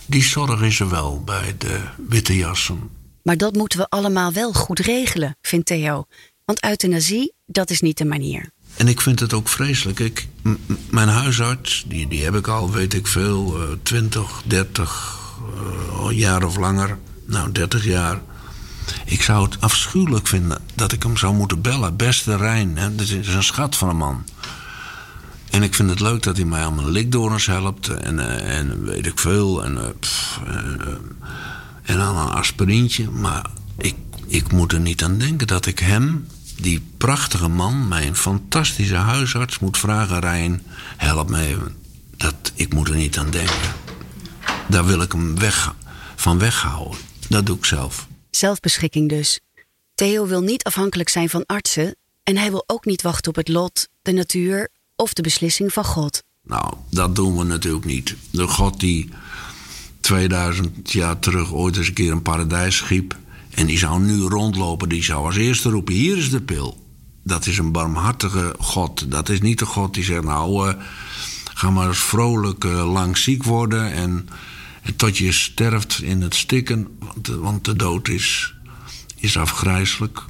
Die 0.07 0.23
zorg 0.23 0.62
is 0.62 0.81
er 0.81 0.88
wel 0.88 1.23
bij 1.25 1.55
de 1.59 1.81
witte 2.09 2.37
jassen. 2.37 2.90
Maar 3.23 3.37
dat 3.37 3.55
moeten 3.55 3.79
we 3.79 3.88
allemaal 3.88 4.33
wel 4.33 4.53
goed 4.53 4.79
regelen, 4.79 5.37
vindt 5.40 5.67
Theo. 5.67 6.05
Want 6.45 6.64
euthanasie, 6.64 7.35
dat 7.47 7.71
is 7.71 7.81
niet 7.81 7.99
de 7.99 8.05
manier. 8.05 8.51
En 8.76 8.88
ik 8.88 9.00
vind 9.00 9.20
het 9.20 9.32
ook 9.32 9.48
vreselijk. 9.48 9.98
Ik, 9.98 10.28
mijn 10.90 11.08
huisarts, 11.08 11.84
die, 11.88 12.08
die 12.08 12.24
heb 12.24 12.34
ik 12.34 12.48
al, 12.48 12.70
weet 12.70 12.94
ik 12.94 13.06
veel, 13.06 13.62
uh, 13.62 13.68
20, 13.82 14.42
30 14.44 15.18
uh, 16.10 16.18
jaar 16.18 16.44
of 16.44 16.56
langer. 16.56 16.98
Nou, 17.26 17.52
30 17.52 17.84
jaar. 17.84 18.20
Ik 19.04 19.22
zou 19.22 19.44
het 19.44 19.60
afschuwelijk 19.60 20.26
vinden 20.26 20.60
dat 20.74 20.92
ik 20.92 21.02
hem 21.02 21.16
zou 21.16 21.34
moeten 21.34 21.60
bellen. 21.60 21.96
Beste 21.96 22.37
Rijn, 22.37 22.76
hè? 22.76 22.94
dat 22.94 23.08
is 23.08 23.28
een 23.28 23.42
schat 23.42 23.76
van 23.76 23.88
een 23.88 23.96
man. 23.96 24.24
En 25.50 25.62
ik 25.62 25.74
vind 25.74 25.90
het 25.90 26.00
leuk 26.00 26.22
dat 26.22 26.37
hij 26.37 26.44
mij 26.44 26.64
aan 26.64 26.74
mijn 26.74 27.10
helpt. 27.46 27.88
En, 27.88 28.14
uh, 28.14 28.58
en 28.58 28.84
weet 28.84 29.06
ik 29.06 29.18
veel. 29.18 29.64
En, 29.64 29.74
uh, 29.74 29.82
pff, 30.00 30.40
uh, 30.48 30.56
en 31.82 32.00
aan 32.00 32.16
een 32.16 32.32
aspirintje. 32.32 33.10
Maar 33.10 33.46
ik, 33.78 33.94
ik 34.26 34.52
moet 34.52 34.72
er 34.72 34.80
niet 34.80 35.04
aan 35.04 35.18
denken 35.18 35.46
dat 35.46 35.66
ik 35.66 35.78
hem, 35.78 36.26
die 36.64 36.83
prachtige 36.96 37.48
man, 37.48 37.88
mijn 37.88 38.16
fantastische 38.16 38.94
huisarts, 38.94 39.59
moet 39.59 39.79
vragen: 39.79 40.20
Rijn, 40.20 40.62
help 40.96 41.31
me 41.31 41.46
even. 41.46 41.77
Dat, 42.16 42.53
ik 42.55 42.74
moet 42.74 42.88
er 42.88 42.96
niet 42.96 43.18
aan 43.18 43.31
denken. 43.31 43.74
Daar 44.68 44.87
wil 44.87 45.03
ik 45.03 45.12
hem 45.12 45.38
weg, 45.38 45.74
van 46.14 46.38
weghouden. 46.38 46.98
Dat 47.29 47.46
doe 47.46 47.57
ik 47.57 47.64
zelf. 47.64 48.07
Zelfbeschikking 48.31 49.09
dus. 49.09 49.40
Theo 49.94 50.27
wil 50.27 50.40
niet 50.40 50.64
afhankelijk 50.64 51.09
zijn 51.09 51.29
van 51.29 51.46
artsen 51.46 51.96
en 52.22 52.37
hij 52.37 52.50
wil 52.50 52.64
ook 52.66 52.85
niet 52.85 53.03
wachten 53.03 53.31
op 53.31 53.37
het 53.37 53.48
lot, 53.48 53.88
de 54.03 54.12
natuur 54.12 54.68
of 54.96 55.12
de 55.12 55.22
beslissing 55.22 55.72
van 55.72 55.85
God. 55.85 56.22
Nou, 56.42 56.74
dat 56.90 57.16
doen 57.16 57.38
we 57.38 57.44
natuurlijk 57.44 57.85
niet. 57.85 58.14
De 58.31 58.46
God 58.46 58.81
die 58.81 59.11
2000 60.00 60.92
jaar 60.92 61.18
terug 61.18 61.53
ooit 61.53 61.77
eens 61.77 61.88
een 61.88 61.94
keer 61.94 62.12
een 62.12 62.22
paradijs 62.22 62.77
schiep 62.77 63.16
en 63.55 63.67
die 63.67 63.79
zou 63.79 64.01
nu 64.01 64.21
rondlopen, 64.21 64.88
die 64.88 65.05
zou 65.05 65.25
als 65.25 65.37
eerste 65.37 65.71
roepen: 65.71 65.95
Hier 65.95 66.17
is 66.17 66.31
de 66.31 66.40
pil. 66.40 66.83
Dat 67.25 67.47
is 67.47 67.59
een 67.59 67.73
barmhartige 67.73 68.55
God. 68.59 69.11
Dat 69.11 69.29
is 69.29 69.40
niet 69.40 69.59
de 69.59 69.67
God 69.67 69.95
die 69.95 70.05
zegt: 70.05 70.25
Nou, 70.25 70.69
uh, 70.69 70.75
ga 71.55 71.71
maar 71.71 71.88
eens 71.88 71.99
vrolijk 71.99 72.64
uh, 72.64 72.93
lang 72.93 73.17
ziek 73.17 73.43
worden 73.43 73.93
en 73.93 74.29
en 74.85 74.97
tot 74.97 75.19
je 75.19 75.33
sterft 75.33 76.03
in 76.03 76.23
het 76.23 76.35
stikken, 76.35 76.88
want 76.99 77.27
de, 77.27 77.38
want 77.38 77.64
de 77.64 77.77
dood 77.77 78.09
is, 78.09 78.55
is 79.17 79.37
afgrijzelijk. 79.37 80.23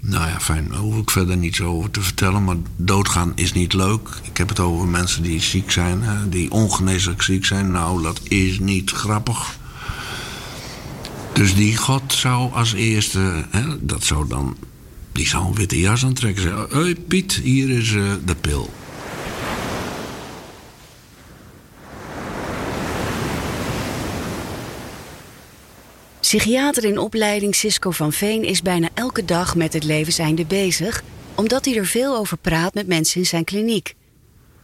Nou 0.00 0.28
ja, 0.28 0.40
fijn, 0.40 0.68
daar 0.68 0.78
hoef 0.78 0.96
ik 0.96 1.10
verder 1.10 1.36
niets 1.36 1.60
over 1.60 1.90
te 1.90 2.00
vertellen. 2.00 2.44
Maar 2.44 2.56
doodgaan 2.76 3.32
is 3.34 3.52
niet 3.52 3.72
leuk. 3.72 4.08
Ik 4.22 4.36
heb 4.36 4.48
het 4.48 4.60
over 4.60 4.88
mensen 4.88 5.22
die 5.22 5.40
ziek 5.40 5.70
zijn, 5.70 6.30
die 6.30 6.50
ongeneeslijk 6.50 7.22
ziek 7.22 7.44
zijn. 7.44 7.70
Nou, 7.70 8.02
dat 8.02 8.20
is 8.22 8.58
niet 8.58 8.90
grappig. 8.90 9.58
Dus 11.36 11.54
die 11.54 11.76
God 11.76 12.12
zou 12.12 12.52
als 12.52 12.72
eerste, 12.72 13.44
hè, 13.50 13.86
dat 13.86 14.04
zou 14.04 14.28
dan, 14.28 14.56
die 15.12 15.28
zou 15.28 15.46
een 15.46 15.54
witte 15.54 15.80
jas 15.80 16.04
aantrekken. 16.04 16.42
Zeggen: 16.42 16.68
Hé 16.70 16.94
Piet, 16.94 17.32
hier 17.32 17.70
is 17.70 17.90
uh, 17.90 18.12
de 18.24 18.34
pil. 18.34 18.70
Psychiater 26.20 26.84
in 26.84 26.98
opleiding 26.98 27.54
Cisco 27.54 27.90
van 27.90 28.12
Veen 28.12 28.44
is 28.44 28.62
bijna 28.62 28.88
elke 28.94 29.24
dag 29.24 29.56
met 29.56 29.72
het 29.72 29.84
levenseinde 29.84 30.44
bezig, 30.44 31.02
omdat 31.34 31.64
hij 31.64 31.76
er 31.76 31.86
veel 31.86 32.16
over 32.16 32.36
praat 32.36 32.74
met 32.74 32.86
mensen 32.86 33.20
in 33.20 33.26
zijn 33.26 33.44
kliniek. 33.44 33.94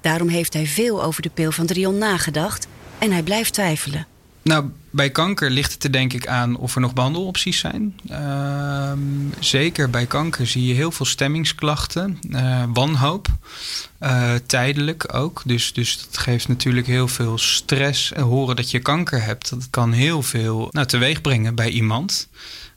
Daarom 0.01 0.29
heeft 0.29 0.53
hij 0.53 0.67
veel 0.67 1.03
over 1.03 1.23
de 1.23 1.31
pil 1.35 1.53
van 1.53 1.67
Drion 1.67 1.99
nagedacht 1.99 2.67
en 2.99 3.13
hij 3.13 3.23
blijft 3.23 3.53
twijfelen. 3.53 4.07
Nou, 4.43 4.71
bij 4.91 5.11
kanker 5.11 5.51
ligt 5.51 5.73
het 5.73 5.85
er 5.85 5.93
denk 5.93 6.13
ik 6.13 6.27
aan 6.27 6.57
of 6.57 6.75
er 6.75 6.81
nog 6.81 6.93
behandelopties 6.93 7.59
zijn. 7.59 8.01
Uh, 8.11 8.93
zeker 9.39 9.91
bij 9.91 10.07
kanker 10.07 10.47
zie 10.47 10.67
je 10.67 10.75
heel 10.75 10.93
veel 10.93 11.07
stemmingsklachten, 11.07 12.19
uh, 12.31 12.63
wanhoop, 12.73 13.29
uh, 14.01 14.35
tijdelijk 14.47 15.15
ook. 15.15 15.43
Dus, 15.45 15.73
dus 15.73 16.07
dat 16.07 16.19
geeft 16.19 16.49
natuurlijk 16.49 16.87
heel 16.87 17.09
veel 17.09 17.39
stress. 17.39 18.13
En 18.13 18.23
horen 18.23 18.57
dat 18.57 18.71
je 18.71 18.79
kanker 18.79 19.25
hebt, 19.25 19.51
dat 19.51 19.71
kan 19.71 19.93
heel 19.93 20.23
veel 20.23 20.69
nou, 20.71 20.87
teweeg 20.87 21.21
brengen 21.21 21.55
bij 21.55 21.69
iemand. 21.69 22.29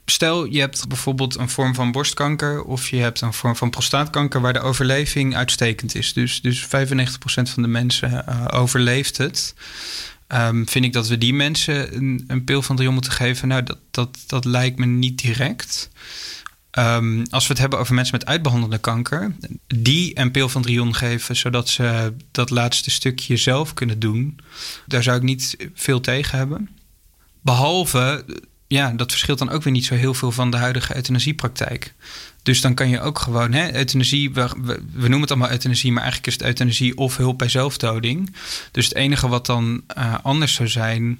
Stel, 0.04 0.44
je 0.44 0.60
hebt 0.60 0.88
bijvoorbeeld 0.88 1.38
een 1.38 1.48
vorm 1.48 1.74
van 1.74 1.92
borstkanker 1.92 2.62
of 2.62 2.88
je 2.88 2.96
hebt 2.96 3.20
een 3.20 3.32
vorm 3.32 3.56
van 3.56 3.70
prostaatkanker 3.70 4.40
waar 4.40 4.52
de 4.52 4.60
overleving 4.60 5.36
uitstekend 5.36 5.94
is. 5.94 6.12
Dus, 6.12 6.40
dus 6.40 6.66
95% 6.66 6.68
van 7.24 7.62
de 7.62 7.68
mensen 7.68 8.50
overleeft 8.52 9.16
het. 9.16 9.54
Um, 10.28 10.68
vind 10.68 10.84
ik 10.84 10.92
dat 10.92 11.08
we 11.08 11.18
die 11.18 11.34
mensen 11.34 11.96
een, 11.96 12.24
een 12.26 12.44
pil 12.44 12.62
van 12.62 12.76
Drion 12.76 12.94
moeten 12.94 13.12
geven? 13.12 13.48
Nou, 13.48 13.62
dat, 13.62 13.78
dat, 13.90 14.18
dat 14.26 14.44
lijkt 14.44 14.78
me 14.78 14.86
niet 14.86 15.22
direct. 15.22 15.90
Um, 16.78 17.22
als 17.30 17.46
we 17.46 17.52
het 17.52 17.60
hebben 17.60 17.78
over 17.78 17.94
mensen 17.94 18.18
met 18.18 18.26
uitbehandelde 18.26 18.78
kanker, 18.78 19.36
die 19.66 20.18
een 20.18 20.30
pil 20.30 20.48
van 20.48 20.62
Drion 20.62 20.94
geven, 20.94 21.36
zodat 21.36 21.68
ze 21.68 22.14
dat 22.30 22.50
laatste 22.50 22.90
stukje 22.90 23.36
zelf 23.36 23.74
kunnen 23.74 23.98
doen, 23.98 24.38
daar 24.86 25.02
zou 25.02 25.16
ik 25.16 25.22
niet 25.22 25.56
veel 25.74 26.00
tegen 26.00 26.38
hebben. 26.38 26.68
Behalve, 27.42 28.24
ja, 28.68 28.90
dat 28.90 29.10
verschilt 29.10 29.38
dan 29.38 29.50
ook 29.50 29.62
weer 29.62 29.72
niet 29.72 29.84
zo 29.84 29.94
heel 29.94 30.14
veel 30.14 30.32
van 30.32 30.50
de 30.50 30.56
huidige 30.56 30.96
euthanasiepraktijk. 30.96 31.94
Dus 32.42 32.60
dan 32.60 32.74
kan 32.74 32.88
je 32.88 33.00
ook 33.00 33.18
gewoon, 33.18 33.52
hè, 33.52 33.74
euthanasie, 33.74 34.32
we, 34.32 34.48
we, 34.64 34.80
noemen 34.92 35.20
het 35.20 35.30
allemaal 35.30 35.50
euthanasie, 35.50 35.92
maar 35.92 36.02
eigenlijk 36.02 36.32
is 36.32 36.38
het 36.38 36.48
euthanasie 36.48 36.96
of 36.96 37.16
hulp 37.16 37.38
bij 37.38 37.48
zelfdoding. 37.48 38.34
Dus 38.70 38.84
het 38.84 38.94
enige 38.94 39.28
wat 39.28 39.46
dan 39.46 39.82
uh, 39.98 40.14
anders 40.22 40.54
zou 40.54 40.68
zijn, 40.68 41.18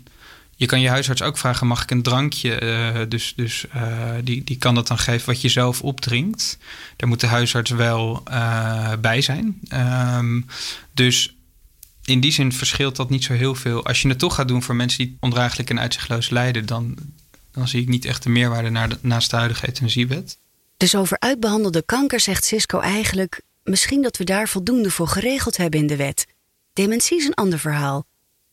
je 0.57 0.67
kan 0.67 0.81
je 0.81 0.89
huisarts 0.89 1.23
ook 1.23 1.39
vragen: 1.39 1.67
mag 1.67 1.83
ik 1.83 1.91
een 1.91 2.03
drankje? 2.03 2.61
Uh, 2.63 3.01
dus 3.09 3.33
dus 3.37 3.65
uh, 3.77 3.83
die, 4.25 4.45
die 4.45 4.57
kan 4.57 4.75
dat 4.75 4.87
dan 4.87 4.99
geven 4.99 5.27
wat 5.27 5.41
je 5.41 5.49
zelf 5.49 5.83
opdrinkt. 5.83 6.59
Daar 6.97 7.09
moet 7.09 7.21
de 7.21 7.27
huisarts 7.27 7.71
wel 7.71 8.23
bij 9.01 9.21
zijn. 9.21 9.61
Um, 10.19 10.47
dus 10.95 11.35
in 12.05 12.21
die 12.21 12.33
zin 12.33 12.53
verschilt 12.53 12.97
dat 12.97 13.11
niet 13.11 13.25
zo 13.25 13.33
heel 13.33 13.55
veel. 13.55 13.87
Als 13.87 14.03
je 14.03 14.09
het 14.09 14.19
toch 14.19 14.35
gaat 14.35 14.49
doen 14.49 14.63
voor 14.63 14.77
mensen 14.77 14.99
die 14.99 15.17
ondraaglijk 15.21 15.71
en 15.71 15.81
uitzichtloos 15.81 16.31
lijden, 16.31 16.67
dan, 16.67 16.97
dan 17.57 17.69
zie 17.69 17.83
ik 17.83 17.89
niet 17.89 18.05
echt 18.05 18.23
de 18.23 18.29
meerwaarde 18.29 18.71
naar 18.71 18.89
de, 18.89 18.99
naast 19.01 19.31
de 19.31 19.37
huidige 19.37 19.67
euthanasiewet. 19.67 20.39
Dus 20.77 20.95
over 20.95 21.19
uitbehandelde 21.19 21.83
kanker 21.83 22.21
zegt 22.21 22.45
Cisco 22.45 22.81
eigenlijk: 22.81 23.43
misschien 23.65 24.03
dat 24.03 24.17
we 24.17 24.25
daar 24.25 24.49
voldoende 24.49 24.91
voor 24.91 25.09
geregeld 25.09 25.57
hebben 25.57 25.81
in 25.81 25.87
de 25.87 25.97
wet. 25.97 26.27
Dementie 26.73 27.19
is 27.19 27.27
een 27.27 27.35
ander 27.35 27.59
verhaal. 27.59 28.07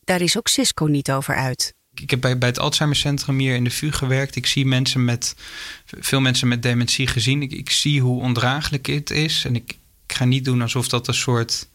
Daar 0.03 0.21
is 0.21 0.37
ook 0.37 0.47
Cisco 0.47 0.85
niet 0.85 1.11
over 1.11 1.35
uit. 1.35 1.73
Ik 1.95 2.09
heb 2.09 2.21
bij, 2.21 2.37
bij 2.37 2.49
het 2.49 2.59
Alzheimercentrum 2.59 3.39
hier 3.39 3.55
in 3.55 3.63
de 3.63 3.69
VU 3.69 3.91
gewerkt. 3.91 4.35
Ik 4.35 4.45
zie 4.45 4.65
mensen 4.65 5.05
met, 5.05 5.35
veel 5.85 6.21
mensen 6.21 6.47
met 6.47 6.61
dementie 6.61 7.07
gezien. 7.07 7.41
Ik, 7.41 7.51
ik 7.51 7.69
zie 7.69 8.01
hoe 8.01 8.21
ondraaglijk 8.21 8.85
het 8.85 9.09
is. 9.09 9.45
En 9.45 9.55
ik, 9.55 9.77
ik 10.07 10.15
ga 10.15 10.25
niet 10.25 10.45
doen 10.45 10.61
alsof 10.61 10.87
dat 10.87 11.07
een 11.07 11.13
soort 11.13 11.67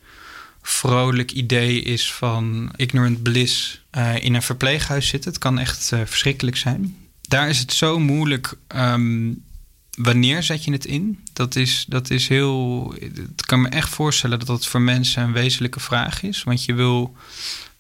vrolijk 0.63 1.33
idee 1.33 1.83
is 1.83 2.13
van 2.13 2.73
ignorant 2.77 3.23
bliss 3.23 3.85
uh, 3.97 4.25
in 4.25 4.35
een 4.35 4.43
verpleeghuis 4.43 5.09
zitten. 5.09 5.31
Het 5.31 5.41
kan 5.41 5.59
echt 5.59 5.91
uh, 5.95 6.01
verschrikkelijk 6.05 6.57
zijn. 6.57 6.97
Daar 7.29 7.49
is 7.49 7.59
het 7.59 7.73
zo 7.73 7.99
moeilijk 7.99 8.55
um, 8.77 9.45
wanneer 9.91 10.43
zet 10.43 10.65
je 10.65 10.73
het 10.73 10.85
in? 10.85 11.19
Dat 11.33 11.57
is, 11.57 11.85
dat 11.89 12.11
is 12.11 12.29
heel. 12.29 12.95
Ik 12.97 13.47
kan 13.47 13.61
me 13.61 13.69
echt 13.69 13.89
voorstellen 13.89 14.39
dat 14.39 14.49
dat 14.49 14.67
voor 14.67 14.81
mensen 14.81 15.23
een 15.23 15.33
wezenlijke 15.33 15.81
vraag 15.81 16.23
is. 16.23 16.43
Want 16.43 16.65
je 16.65 16.75
wil 16.75 17.17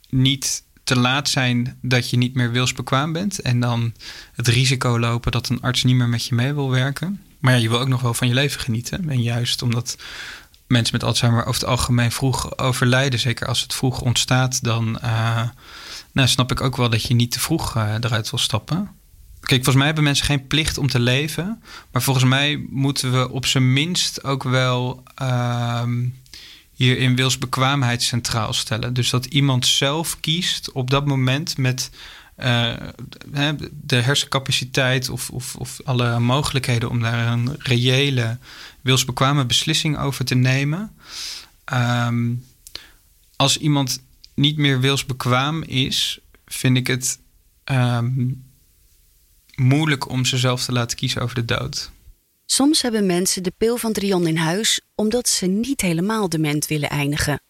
niet 0.09 0.63
te 0.85 0.99
laat 0.99 1.29
zijn 1.29 1.79
dat 1.83 2.11
je 2.11 2.17
niet 2.17 2.35
meer 2.35 2.51
wilsbekwaam 2.51 3.13
bent. 3.13 3.41
En 3.41 3.61
dan 3.61 3.93
het 4.33 4.49
risico 4.49 4.99
lopen 4.99 5.33
dat 5.33 5.49
een 5.49 5.61
arts 5.61 5.85
niet 5.85 5.97
meer 5.97 6.09
met 6.09 6.25
je 6.25 6.35
mee 6.35 6.53
wil 6.53 6.71
werken. 6.71 7.23
Maar 7.39 7.53
ja, 7.53 7.59
je 7.59 7.69
wil 7.69 7.81
ook 7.81 7.89
nog 7.89 8.01
wel 8.01 8.15
van 8.15 8.29
je 8.29 8.35
leven 8.35 8.61
genieten. 8.61 9.11
En 9.11 9.23
juist 9.23 9.63
omdat 9.63 9.97
mensen 10.67 10.95
met 10.95 11.05
Alzheimer 11.05 11.45
over 11.45 11.61
het 11.61 11.71
algemeen 11.71 12.13
vroeg 12.13 12.59
overlijden, 12.59 13.21
zeker 13.21 13.47
als 13.47 13.63
het 13.63 13.75
vroeg 13.75 14.01
ontstaat, 14.01 14.65
dan 14.65 14.99
uh, 15.05 15.49
nou, 16.13 16.29
snap 16.29 16.51
ik 16.51 16.61
ook 16.61 16.77
wel 16.77 16.91
dat 16.91 17.03
je 17.03 17.15
niet 17.15 17.31
te 17.31 17.41
vroeg 17.41 17.77
uh, 17.77 17.95
eruit 18.01 18.31
wil 18.31 18.39
stappen. 18.39 18.98
Kijk, 19.41 19.65
volgens 19.65 19.77
mij 19.77 19.87
hebben 19.87 20.05
mensen 20.05 20.27
geen 20.27 20.47
plicht 20.47 20.79
om 20.79 20.89
te 20.89 21.01
leven. 21.01 21.63
Maar 21.93 22.03
volgens 22.03 22.25
mij 22.25 22.67
moeten 22.71 23.13
we 23.13 23.31
op 23.31 23.47
zijn 23.47 23.73
minst 23.73 24.25
ook 24.25 24.43
wel. 24.43 25.03
Uh, 25.23 25.83
hierin 26.79 27.17
wilsbekwaamheid 27.17 28.03
centraal 28.03 28.53
stellen. 28.53 28.95
Dus 28.95 29.11
dat 29.11 29.25
iemand 29.25 29.67
zelf 29.67 30.21
kiest 30.21 30.73
op 30.73 30.91
dat 30.91 31.07
moment 31.07 31.57
met 31.57 31.91
uh, 32.39 32.73
de 33.71 33.97
hersencapaciteit 33.97 35.09
of, 35.09 35.31
of, 35.31 35.57
of 35.57 35.81
alle 35.85 36.19
mogelijkheden 36.19 36.91
om 36.91 37.01
daar 37.01 37.33
een 37.33 37.55
reële 37.59 38.39
wilsbekwame 38.81 39.45
beslissing 39.45 39.99
over 39.99 40.25
te 40.25 40.35
nemen. 40.35 40.93
Ehm, 41.65 42.33
als 43.37 43.59
iemand 43.59 44.03
niet 44.35 44.57
meer 44.57 44.81
wilsbekwaam 44.81 45.63
is, 45.63 46.19
vind 46.47 46.77
ik 46.77 46.87
het 46.87 47.19
ehm, 47.65 48.27
moeilijk 49.59 50.09
om 50.09 50.25
ze 50.25 50.37
zelf 50.37 50.65
te 50.65 50.73
laten 50.73 50.97
kiezen 50.97 51.23
over 51.23 51.35
de 51.35 51.45
dood. 51.45 51.91
Soms 52.47 52.83
hebben 52.83 53.07
mensen 53.07 53.43
de 53.43 53.53
pil 53.59 53.77
van 53.77 53.93
Drion 53.93 54.27
in 54.27 54.37
huis 54.37 54.81
omdat 54.95 55.29
ze 55.29 55.47
niet 55.47 55.81
helemaal 55.81 56.29
dement 56.29 56.67
willen 56.67 56.91
eindigen. 56.91 57.41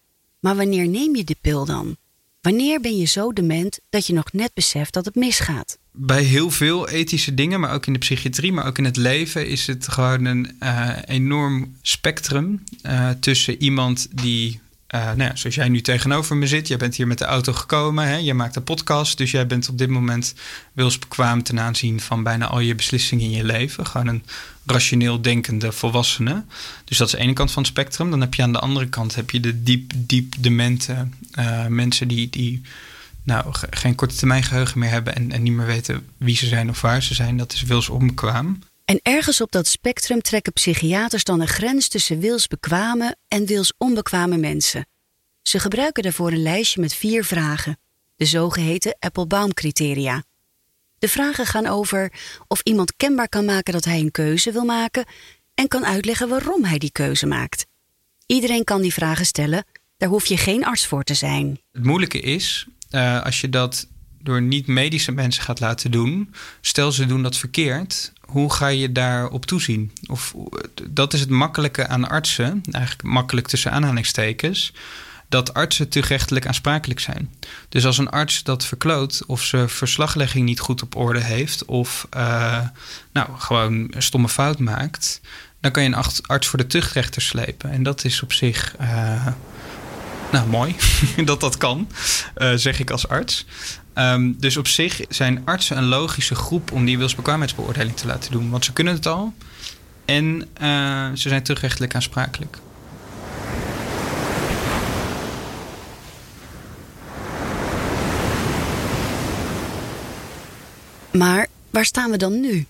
Maar 0.41 0.57
wanneer 0.57 0.89
neem 0.89 1.17
je 1.17 1.25
de 1.25 1.37
pil 1.41 1.65
dan? 1.65 1.97
Wanneer 2.41 2.81
ben 2.81 2.97
je 2.97 3.05
zo 3.05 3.33
dement 3.33 3.79
dat 3.91 4.07
je 4.07 4.13
nog 4.13 4.33
net 4.33 4.51
beseft 4.55 4.93
dat 4.93 5.05
het 5.05 5.15
misgaat? 5.15 5.79
Bij 5.93 6.23
heel 6.23 6.51
veel 6.51 6.89
ethische 6.89 7.35
dingen, 7.35 7.61
maar 7.61 7.75
ook 7.75 7.87
in 7.87 7.93
de 7.93 7.99
psychiatrie, 7.99 8.53
maar 8.53 8.67
ook 8.67 8.79
in 8.79 8.85
het 8.85 8.97
leven, 8.97 9.47
is 9.49 9.67
het 9.67 9.89
gewoon 9.89 10.25
een 10.25 10.57
uh, 10.63 10.97
enorm 11.07 11.77
spectrum 11.83 12.63
uh, 12.83 13.11
tussen 13.11 13.63
iemand 13.63 14.09
die 14.23 14.61
uh, 14.95 15.05
nou 15.05 15.23
ja, 15.23 15.37
zoals 15.37 15.55
jij 15.55 15.69
nu 15.69 15.81
tegenover 15.81 16.37
me 16.37 16.47
zit, 16.47 16.69
jij 16.69 16.77
bent 16.77 16.97
hier 16.97 17.07
met 17.07 17.19
de 17.19 17.25
auto 17.25 17.53
gekomen, 17.53 18.07
hè? 18.07 18.17
jij 18.17 18.35
maakt 18.35 18.57
een 18.57 18.65
podcast, 18.65 19.19
dus 19.19 19.31
jij 19.31 19.47
bent 19.47 19.69
op 19.69 19.79
dit 19.79 19.89
moment 19.89 20.35
wilsbekwaam 20.73 21.43
ten 21.43 21.61
aanzien 21.61 22.01
van 22.01 22.23
bijna 22.23 22.47
al 22.47 22.61
je 22.61 22.75
beslissingen 22.75 23.25
in 23.25 23.31
je 23.31 23.45
leven. 23.45 23.87
Gewoon 23.87 24.07
een 24.07 24.25
rationeel 24.67 25.23
denkende 25.23 25.73
volwassene. 25.73 26.45
Dus 26.85 26.99
dat 26.99 27.07
is 27.07 27.13
de 27.13 27.19
ene 27.19 27.33
kant 27.33 27.51
van 27.51 27.63
het 27.63 27.71
spectrum. 27.71 28.11
Dan 28.11 28.21
heb 28.21 28.35
je 28.35 28.43
aan 28.43 28.53
de 28.53 28.59
andere 28.59 28.89
kant 28.89 29.15
heb 29.15 29.31
je 29.31 29.41
de 29.41 29.63
diep, 29.63 29.93
diep 29.97 30.35
demente 30.39 31.09
uh, 31.39 31.67
mensen 31.67 32.09
die, 32.09 32.31
die 32.31 32.63
nou, 33.23 33.55
geen 33.71 33.95
korte 33.95 34.15
termijn 34.15 34.43
geheugen 34.43 34.79
meer 34.79 34.91
hebben 34.91 35.15
en, 35.15 35.33
en 35.33 35.43
niet 35.43 35.53
meer 35.53 35.67
weten 35.67 36.07
wie 36.17 36.37
ze 36.37 36.47
zijn 36.47 36.69
of 36.69 36.81
waar 36.81 37.03
ze 37.03 37.15
zijn. 37.15 37.37
Dat 37.37 37.53
is 37.53 37.63
wilsonbekwaam. 37.63 38.59
En 38.89 39.01
ergens 39.03 39.41
op 39.41 39.53
dat 39.53 39.67
spectrum 39.67 40.23
trekken 40.23 40.53
psychiaters 40.53 41.25
dan 41.25 41.41
een 41.41 41.49
grens 41.49 41.89
tussen 41.89 42.21
wilsbekwame 42.21 43.17
en 43.29 43.47
wilsonbekwame 43.47 44.37
mensen. 44.37 44.87
Ze 45.43 45.59
gebruiken 45.59 46.03
daarvoor 46.03 46.33
een 46.33 46.43
lijstje 46.43 46.81
met 46.81 46.95
vier 46.95 47.25
vragen, 47.25 47.79
de 48.17 48.25
zogeheten 48.25 48.97
Applebaum-criteria. 48.99 50.25
De 50.99 51.09
vragen 51.09 51.47
gaan 51.47 51.67
over 51.67 52.13
of 52.47 52.61
iemand 52.63 52.97
kenbaar 52.97 53.29
kan 53.29 53.45
maken 53.45 53.73
dat 53.73 53.85
hij 53.85 53.99
een 54.01 54.11
keuze 54.11 54.53
wil 54.53 54.65
maken 54.65 55.05
en 55.55 55.69
kan 55.69 55.87
uitleggen 55.87 56.29
waarom 56.29 56.65
hij 56.65 56.79
die 56.79 56.93
keuze 56.93 57.27
maakt. 57.27 57.67
Iedereen 58.27 58.65
kan 58.65 58.83
die 58.83 58.93
vragen 58.93 59.27
stellen, 59.27 59.65
daar 59.97 60.09
hoef 60.09 60.27
je 60.27 60.37
geen 60.37 60.65
arts 60.65 60.87
voor 60.87 61.03
te 61.03 61.15
zijn. 61.15 61.61
Het 61.73 61.85
moeilijke 61.85 62.21
is, 62.21 62.67
uh, 62.91 63.23
als 63.23 63.41
je 63.41 63.49
dat 63.49 63.89
door 64.23 64.43
niet-medische 64.43 65.13
mensen 65.13 65.43
gaat 65.43 65.61
laten 65.61 65.91
doen, 65.91 66.35
stel 66.61 66.93
ze 66.93 67.07
doen 67.07 67.23
dat 67.23 67.37
verkeerd, 67.37 68.13
hoe 68.29 68.53
ga 68.53 68.67
je 68.67 68.93
daarop 68.93 69.47
toezien? 69.47 69.93
Of, 70.07 70.35
dat 70.91 71.13
is 71.13 71.21
het 71.21 71.31
makkelijke 71.31 71.87
aan 71.87 72.09
artsen, 72.09 72.63
eigenlijk 72.71 73.09
makkelijk 73.09 73.47
tussen 73.47 73.73
aanhalingstekens, 73.73 74.73
dat 75.29 75.55
artsen 75.55 75.87
gerechtelijk 75.91 76.47
aansprakelijk 76.47 77.01
zijn. 77.01 77.31
Dus 77.69 77.87
als 77.87 77.99
een 77.99 78.11
arts 78.11 78.43
dat 78.43 78.65
verkloot, 78.65 79.23
of 79.27 79.43
zijn 79.43 79.69
verslaglegging 79.69 80.45
niet 80.45 80.61
goed 80.61 80.83
op 80.83 80.97
orde 80.97 81.21
heeft, 81.21 81.65
of 81.65 82.07
uh, 82.17 82.61
nou, 83.13 83.29
gewoon 83.39 83.89
een 83.91 84.03
stomme 84.03 84.29
fout 84.29 84.59
maakt, 84.59 85.21
dan 85.61 85.71
kan 85.71 85.83
je 85.83 85.89
een 85.89 86.23
arts 86.27 86.49
voor 86.49 86.59
de 86.59 86.67
tuchtrechter 86.67 87.23
slepen. 87.23 87.71
En 87.71 87.83
dat 87.83 88.05
is 88.05 88.23
op 88.23 88.33
zich. 88.33 88.75
Uh, 88.81 89.27
nou, 90.33 90.49
mooi 90.49 90.77
dat 91.25 91.41
dat 91.41 91.57
kan, 91.57 91.89
zeg 92.55 92.81
ik 92.81 92.91
als 92.91 93.09
arts. 93.09 93.47
Um, 93.99 94.37
dus 94.39 94.57
op 94.57 94.67
zich 94.67 95.01
zijn 95.09 95.43
artsen 95.45 95.77
een 95.77 95.87
logische 95.87 96.35
groep 96.35 96.73
om 96.73 96.85
die 96.85 96.99
wilsbekwaamheidsbeoordeling 96.99 97.97
te 97.97 98.07
laten 98.07 98.33
doen. 98.33 98.51
Want 98.51 98.65
ze 98.65 98.73
kunnen 98.73 98.95
het 98.95 99.07
al 99.07 99.33
en 100.05 100.49
uh, 100.63 101.07
ze 101.15 101.29
zijn 101.29 101.43
terugrechtelijk 101.43 101.95
aansprakelijk. 101.95 102.59
Maar 111.11 111.47
waar 111.71 111.85
staan 111.85 112.11
we 112.11 112.17
dan 112.17 112.41
nu? 112.41 112.67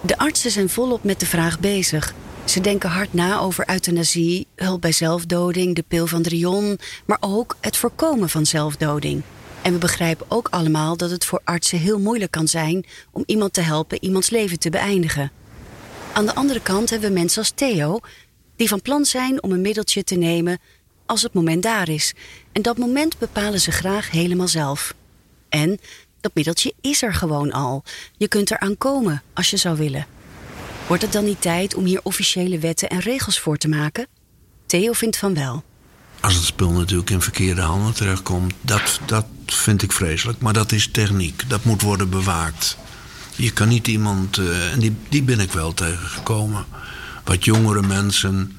De 0.00 0.18
artsen 0.18 0.50
zijn 0.50 0.68
volop 0.68 1.04
met 1.04 1.20
de 1.20 1.26
vraag 1.26 1.60
bezig. 1.60 2.14
Ze 2.44 2.60
denken 2.60 2.90
hard 2.90 3.12
na 3.12 3.38
over 3.38 3.70
euthanasie, 3.70 4.46
hulp 4.56 4.80
bij 4.80 4.92
zelfdoding, 4.92 5.74
de 5.74 5.84
pil 5.88 6.06
van 6.06 6.22
Drion, 6.22 6.78
maar 7.04 7.18
ook 7.20 7.56
het 7.60 7.76
voorkomen 7.76 8.28
van 8.28 8.46
zelfdoding. 8.46 9.22
En 9.64 9.72
we 9.72 9.78
begrijpen 9.78 10.26
ook 10.28 10.48
allemaal 10.50 10.96
dat 10.96 11.10
het 11.10 11.24
voor 11.24 11.40
artsen 11.44 11.78
heel 11.78 11.98
moeilijk 11.98 12.30
kan 12.30 12.48
zijn 12.48 12.84
om 13.10 13.22
iemand 13.26 13.52
te 13.52 13.60
helpen 13.60 14.04
iemands 14.04 14.30
leven 14.30 14.58
te 14.58 14.70
beëindigen. 14.70 15.30
Aan 16.12 16.26
de 16.26 16.34
andere 16.34 16.60
kant 16.60 16.90
hebben 16.90 17.08
we 17.08 17.14
mensen 17.14 17.38
als 17.38 17.50
Theo, 17.50 18.00
die 18.56 18.68
van 18.68 18.82
plan 18.82 19.04
zijn 19.04 19.42
om 19.42 19.52
een 19.52 19.60
middeltje 19.60 20.04
te 20.04 20.14
nemen 20.14 20.58
als 21.06 21.22
het 21.22 21.32
moment 21.32 21.62
daar 21.62 21.88
is. 21.88 22.14
En 22.52 22.62
dat 22.62 22.78
moment 22.78 23.18
bepalen 23.18 23.60
ze 23.60 23.70
graag 23.70 24.10
helemaal 24.10 24.48
zelf. 24.48 24.94
En 25.48 25.78
dat 26.20 26.34
middeltje 26.34 26.74
is 26.80 27.02
er 27.02 27.14
gewoon 27.14 27.52
al. 27.52 27.84
Je 28.16 28.28
kunt 28.28 28.50
eraan 28.50 28.78
komen 28.78 29.22
als 29.34 29.50
je 29.50 29.56
zou 29.56 29.76
willen. 29.76 30.06
Wordt 30.86 31.02
het 31.02 31.12
dan 31.12 31.24
niet 31.24 31.40
tijd 31.40 31.74
om 31.74 31.84
hier 31.84 32.00
officiële 32.02 32.58
wetten 32.58 32.88
en 32.88 33.00
regels 33.00 33.40
voor 33.40 33.56
te 33.56 33.68
maken? 33.68 34.06
Theo 34.66 34.92
vindt 34.92 35.16
van 35.16 35.34
wel. 35.34 35.62
Als 36.20 36.34
het 36.34 36.44
spul 36.44 36.70
natuurlijk 36.70 37.10
in 37.10 37.20
verkeerde 37.20 37.60
handen 37.60 37.94
terechtkomt, 37.94 38.54
dat, 38.60 39.00
dat 39.06 39.26
vind 39.56 39.82
ik 39.82 39.92
vreselijk. 39.92 40.40
Maar 40.40 40.52
dat 40.52 40.72
is 40.72 40.88
techniek, 40.92 41.42
dat 41.48 41.64
moet 41.64 41.82
worden 41.82 42.10
bewaakt. 42.10 42.76
Je 43.36 43.50
kan 43.50 43.68
niet 43.68 43.86
iemand, 43.86 44.38
uh, 44.38 44.72
en 44.72 44.78
die, 44.78 44.96
die 45.08 45.22
ben 45.22 45.40
ik 45.40 45.52
wel 45.52 45.74
tegengekomen, 45.74 46.64
wat 47.24 47.44
jongere 47.44 47.82
mensen, 47.82 48.56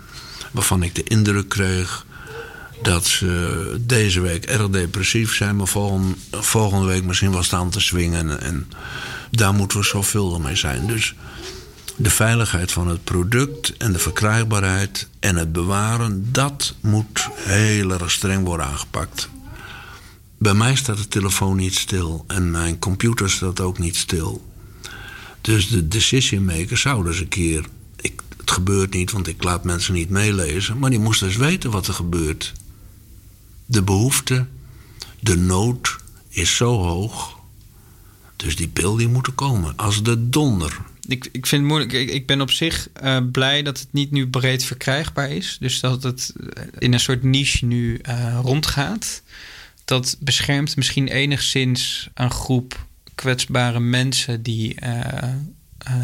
waarvan 0.52 0.84
ik 0.84 0.96
de 0.96 1.04
indruk 1.04 1.50
kreeg 1.50 2.06
dat 2.82 3.06
ze 3.06 3.76
deze 3.82 4.22
week 4.22 4.46
erg 4.46 4.70
depressief 4.70 5.36
zijn, 5.36 5.56
maar 5.56 5.68
volgende, 5.68 6.16
volgende 6.32 6.86
week 6.86 7.04
misschien 7.04 7.32
wel 7.32 7.44
staan 7.44 7.70
te 7.70 7.80
swingen. 7.80 8.42
En 8.42 8.70
daar 9.32 9.54
moeten 9.54 9.78
we 9.78 9.84
zoveel 9.84 10.40
mee 10.40 10.56
zijn. 10.56 10.88
Dus 10.88 11.16
de 11.96 12.10
veiligheid 12.10 12.72
van 12.72 12.88
het 12.88 13.04
product 13.04 13.78
en 13.78 13.94
de 13.94 14.00
verkrijgbaarheid 14.00 15.08
en 15.20 15.36
het 15.36 15.52
bewaren, 15.52 16.28
dat 16.32 16.74
moet 16.82 17.28
heel 17.36 17.92
erg 17.92 18.12
streng 18.12 18.46
worden 18.46 18.66
aangepakt. 18.66 19.30
Bij 20.46 20.54
mij 20.54 20.76
staat 20.76 20.98
de 20.98 21.08
telefoon 21.08 21.58
niet 21.58 21.76
stil 21.76 22.24
en 22.28 22.52
mijn 22.52 22.80
computer 22.80 23.30
staat 23.30 23.60
ook 23.60 23.80
niet 23.80 23.96
stil. 23.96 24.46
Dus 25.42 25.68
de 25.68 25.88
decision 25.88 26.46
makers 26.46 26.82
zouden 26.82 27.12
eens 27.12 27.22
een 27.22 27.28
keer. 27.28 27.66
Ik, 28.02 28.22
het 28.38 28.52
gebeurt 28.52 28.94
niet, 28.94 29.12
want 29.12 29.28
ik 29.28 29.44
laat 29.44 29.64
mensen 29.64 29.94
niet 29.94 30.10
meelezen. 30.10 30.78
Maar 30.78 30.90
die 30.90 31.00
moesten 31.00 31.28
eens 31.28 31.36
weten 31.38 31.72
wat 31.72 31.88
er 31.88 31.94
gebeurt. 31.94 32.54
De 33.66 33.82
behoefte, 33.82 34.46
de 35.20 35.38
nood 35.38 35.96
is 36.30 36.56
zo 36.56 36.78
hoog. 36.82 37.40
Dus 38.36 38.56
die 38.56 38.68
pil 38.68 38.96
die 38.96 39.08
moet 39.08 39.28
er 39.28 39.34
komen. 39.34 39.76
Als 39.76 40.04
de 40.04 40.30
donder 40.30 40.82
ik, 41.08 41.30
ik 41.32 41.46
vind 41.46 41.62
het 41.62 41.72
moeilijk. 41.72 41.94
Ik, 41.94 42.10
ik 42.10 42.28
ben 42.28 42.42
op 42.42 42.52
zich 42.52 42.90
uh, 43.04 43.18
blij 43.32 43.64
dat 43.64 43.80
het 43.80 43.88
niet 43.92 44.12
nu 44.12 44.28
breed 44.28 44.64
verkrijgbaar 44.64 45.30
is. 45.30 45.58
Dus 45.60 45.80
dat 45.80 46.04
het 46.04 46.34
in 46.80 46.94
een 46.94 47.00
soort 47.00 47.24
niche 47.24 47.66
nu 47.66 48.00
uh, 48.10 48.40
rondgaat. 48.42 49.22
Dat 49.86 50.18
beschermt 50.20 50.76
misschien 50.76 51.08
enigszins 51.08 52.10
een 52.14 52.32
groep 52.32 52.86
kwetsbare 53.16 53.80
mensen 53.80 54.44
die 54.44 54.76
uh, 54.84 55.34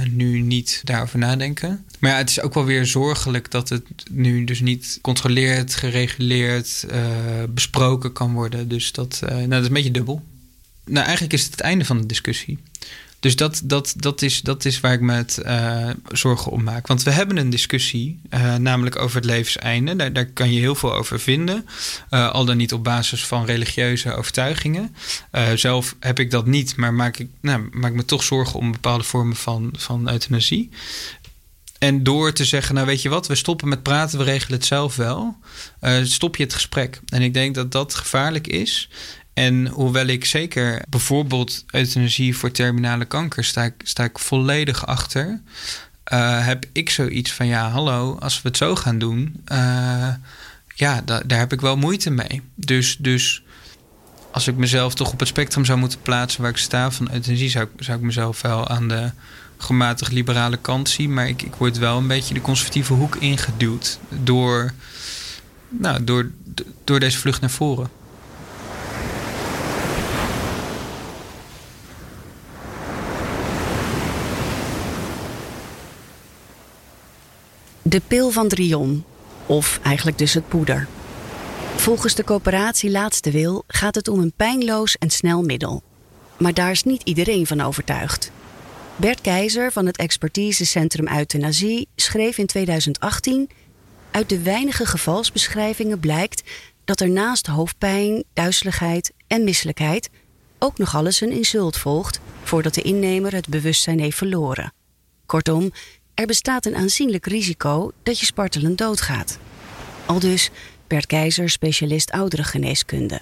nu 0.10 0.42
niet 0.42 0.82
daarover 0.84 1.20
nadenken. 1.20 1.86
Maar 2.00 2.12
ja, 2.12 2.18
het 2.18 2.30
is 2.30 2.42
ook 2.42 2.54
wel 2.54 2.66
weer 2.66 2.86
zorgelijk 2.86 3.52
dat 3.52 3.70
het 3.70 3.84
nu 4.12 4.44
dus 4.44 4.60
niet 4.60 5.00
controleerd, 5.02 5.76
gereguleerd, 5.76 6.86
besproken 7.50 8.14
kan 8.14 8.34
worden. 8.34 8.68
Dus 8.68 8.92
dat, 8.92 9.20
nou, 9.22 9.48
dat 9.48 9.62
is 9.62 9.68
een 9.68 9.74
beetje 9.74 9.92
dubbel. 9.92 10.24
Nou, 10.86 11.04
eigenlijk 11.06 11.34
is 11.34 11.44
het 11.44 11.52
het 11.52 11.62
einde 11.62 11.86
van 11.86 12.02
de 12.02 12.06
discussie. 12.06 12.60
Dus 13.22 13.36
dat, 13.36 13.62
dat, 13.64 13.94
dat, 13.98 14.22
is, 14.22 14.42
dat 14.42 14.66
is 14.66 14.80
waar 14.80 14.94
ik 14.94 15.02
me 15.02 15.14
het 15.14 15.42
uh, 15.46 15.90
zorgen 16.12 16.52
om 16.52 16.64
maak. 16.64 16.88
Want 16.88 17.04
we 17.04 17.12
hebben 17.12 17.38
een 17.38 17.50
discussie, 17.50 18.20
uh, 18.34 18.56
namelijk 18.56 19.00
over 19.00 19.16
het 19.16 19.26
levenseinde. 19.26 19.96
Daar, 19.96 20.14
daar 20.14 20.26
kan 20.26 20.54
je 20.54 20.60
heel 20.60 20.76
veel 20.76 20.94
over 20.94 21.20
vinden. 21.20 21.66
Uh, 22.12 22.32
al 22.32 22.46
dan 22.46 22.58
niet 22.58 22.74
op 22.74 22.84
basis 22.84 23.26
van 23.26 23.46
religieuze 23.46 24.16
overtuigingen. 24.16 24.96
zelf 25.56 25.96
heb 26.00 26.20
ik 26.20 26.32
dat 26.32 26.46
niet, 26.46 26.76
maar 26.76 26.94
maak 26.94 27.18
ik 27.18 27.30
nou, 27.42 27.70
maak 27.72 27.94
me 27.94 28.06
toch 28.06 28.24
zorgen 28.24 28.60
om 28.60 28.72
bepaalde 28.72 29.04
vormen 29.04 29.36
van, 29.36 29.74
van 29.78 30.10
euthanasie. 30.10 30.70
En 31.80 32.04
door 32.04 32.34
te 32.34 32.46
zeggen, 32.46 32.76
nou 32.76 32.88
weet 32.88 33.02
je 33.02 33.10
wat, 33.10 33.28
we 33.28 33.36
stoppen 33.36 33.70
met 33.70 33.84
praten, 33.84 34.18
we 34.18 34.24
regelen 34.24 34.58
het 34.58 34.68
zelf 34.68 34.96
wel. 34.96 35.38
stop 36.04 36.36
je 36.36 36.44
het 36.44 36.54
gesprek. 36.54 37.00
En 37.10 37.22
ik 37.22 37.34
denk 37.34 37.56
dat 37.56 37.72
dat 37.72 37.94
gevaarlijk 37.94 38.48
is. 38.48 38.90
En 39.34 39.68
hoewel 39.68 40.06
ik 40.06 40.26
zeker 40.26 40.82
bijvoorbeeld 40.90 41.64
euthanasie 41.72 42.38
voor 42.38 42.52
terminale 42.52 43.06
kanker 43.06 43.44
sta 43.44 43.64
ik, 43.64 43.74
sta 43.84 44.04
ik 44.04 44.20
volledig 44.20 44.86
achter, 44.86 45.42
uh, 46.14 46.46
heb 46.46 46.66
ik 46.72 46.90
zoiets 46.90 47.32
van 47.32 47.48
ja, 47.48 47.70
hallo, 47.70 48.18
als 48.20 48.42
we 48.42 48.48
het 48.48 48.58
zo 48.58 48.76
gaan 48.76 49.00
doen, 49.00 49.44
uh, 49.52 50.08
ja, 50.76 51.02
daar 51.02 51.40
heb 51.40 51.54
ik 51.54 51.62
wel 51.62 51.78
moeite 51.78 52.10
mee. 52.10 52.42
Dus, 52.56 52.98
dus 53.00 53.44
als 54.32 54.48
ik 54.48 54.56
mezelf 54.56 54.94
toch 54.94 55.12
op 55.12 55.20
het 55.20 55.28
spectrum 55.28 55.66
zou 55.66 55.80
moeten 55.80 56.02
plaatsen 56.02 56.42
waar 56.42 56.52
ik 56.52 56.58
sta 56.58 56.92
van 56.92 57.12
euthanasie, 57.12 57.50
zou, 57.50 57.68
zou 57.78 57.98
ik 57.98 58.04
mezelf 58.04 58.42
wel 58.42 58.68
aan 58.68 58.88
de 58.88 59.12
gematigd 59.58 60.12
liberale 60.12 60.58
kant 60.58 60.90
zien. 60.90 61.14
Maar 61.14 61.28
ik, 61.28 61.42
ik 61.42 61.56
word 61.56 61.78
wel 61.78 61.98
een 61.98 62.08
beetje 62.08 62.34
de 62.34 62.42
conservatieve 62.42 62.94
hoek 62.94 63.16
ingeduwd 63.16 64.00
door, 64.10 64.74
nou, 65.70 66.04
door, 66.04 66.32
door 66.84 67.00
deze 67.00 67.18
vlucht 67.18 67.42
naar 67.42 67.50
voren. 67.50 67.90
De 77.82 78.02
pil 78.08 78.30
van 78.30 78.48
Drion, 78.48 79.04
of 79.46 79.80
eigenlijk 79.84 80.18
dus 80.18 80.34
het 80.34 80.48
poeder. 80.48 80.88
Volgens 81.76 82.16
de 82.16 82.24
coöperatie 82.24 82.92
Laatste 82.92 83.32
Wil 83.32 83.64
gaat 83.68 83.96
het 83.96 84.08
om 84.08 84.20
een 84.20 84.34
pijnloos 84.36 84.98
en 84.98 85.10
snel 85.10 85.42
middel. 85.42 85.84
Maar 86.38 86.54
daar 86.54 86.72
is 86.72 86.84
niet 86.84 87.02
iedereen 87.04 87.48
van 87.48 87.62
overtuigd. 87.62 88.32
Bert 88.96 89.22
Keizer 89.22 89.72
van 89.72 89.86
het 89.86 89.98
expertisecentrum 89.98 91.08
Euthanasie 91.08 91.88
schreef 91.96 92.38
in 92.38 92.46
2018... 92.46 93.50
Uit 94.12 94.30
de 94.30 94.42
weinige 94.42 94.86
gevalsbeschrijvingen 94.86 96.00
blijkt 96.00 96.44
dat 96.86 97.00
er 97.00 97.10
naast 97.10 97.48
hoofdpijn, 97.48 98.24
duizeligheid 98.34 99.12
en 99.28 99.44
misselijkheid 99.44 100.10
ook 100.60 100.78
nog 100.78 100.96
alles 100.96 101.22
een 101.22 101.32
insult 101.32 101.78
volgt 101.78 102.20
voordat 102.44 102.74
de 102.74 102.82
innemer 102.82 103.34
het 103.34 103.48
bewustzijn 103.48 104.00
heeft 104.00 104.18
verloren. 104.18 104.74
Kortom, 105.26 105.72
er 106.14 106.26
bestaat 106.26 106.66
een 106.66 106.76
aanzienlijk 106.76 107.26
risico 107.26 107.92
dat 108.04 108.20
je 108.20 108.26
spartelend 108.26 108.78
doodgaat. 108.78 109.38
Al 110.06 110.20
dus 110.20 110.50
Bert 110.88 111.06
Keizer, 111.06 111.50
specialist 111.50 112.12
ouderengeneeskunde. 112.12 113.22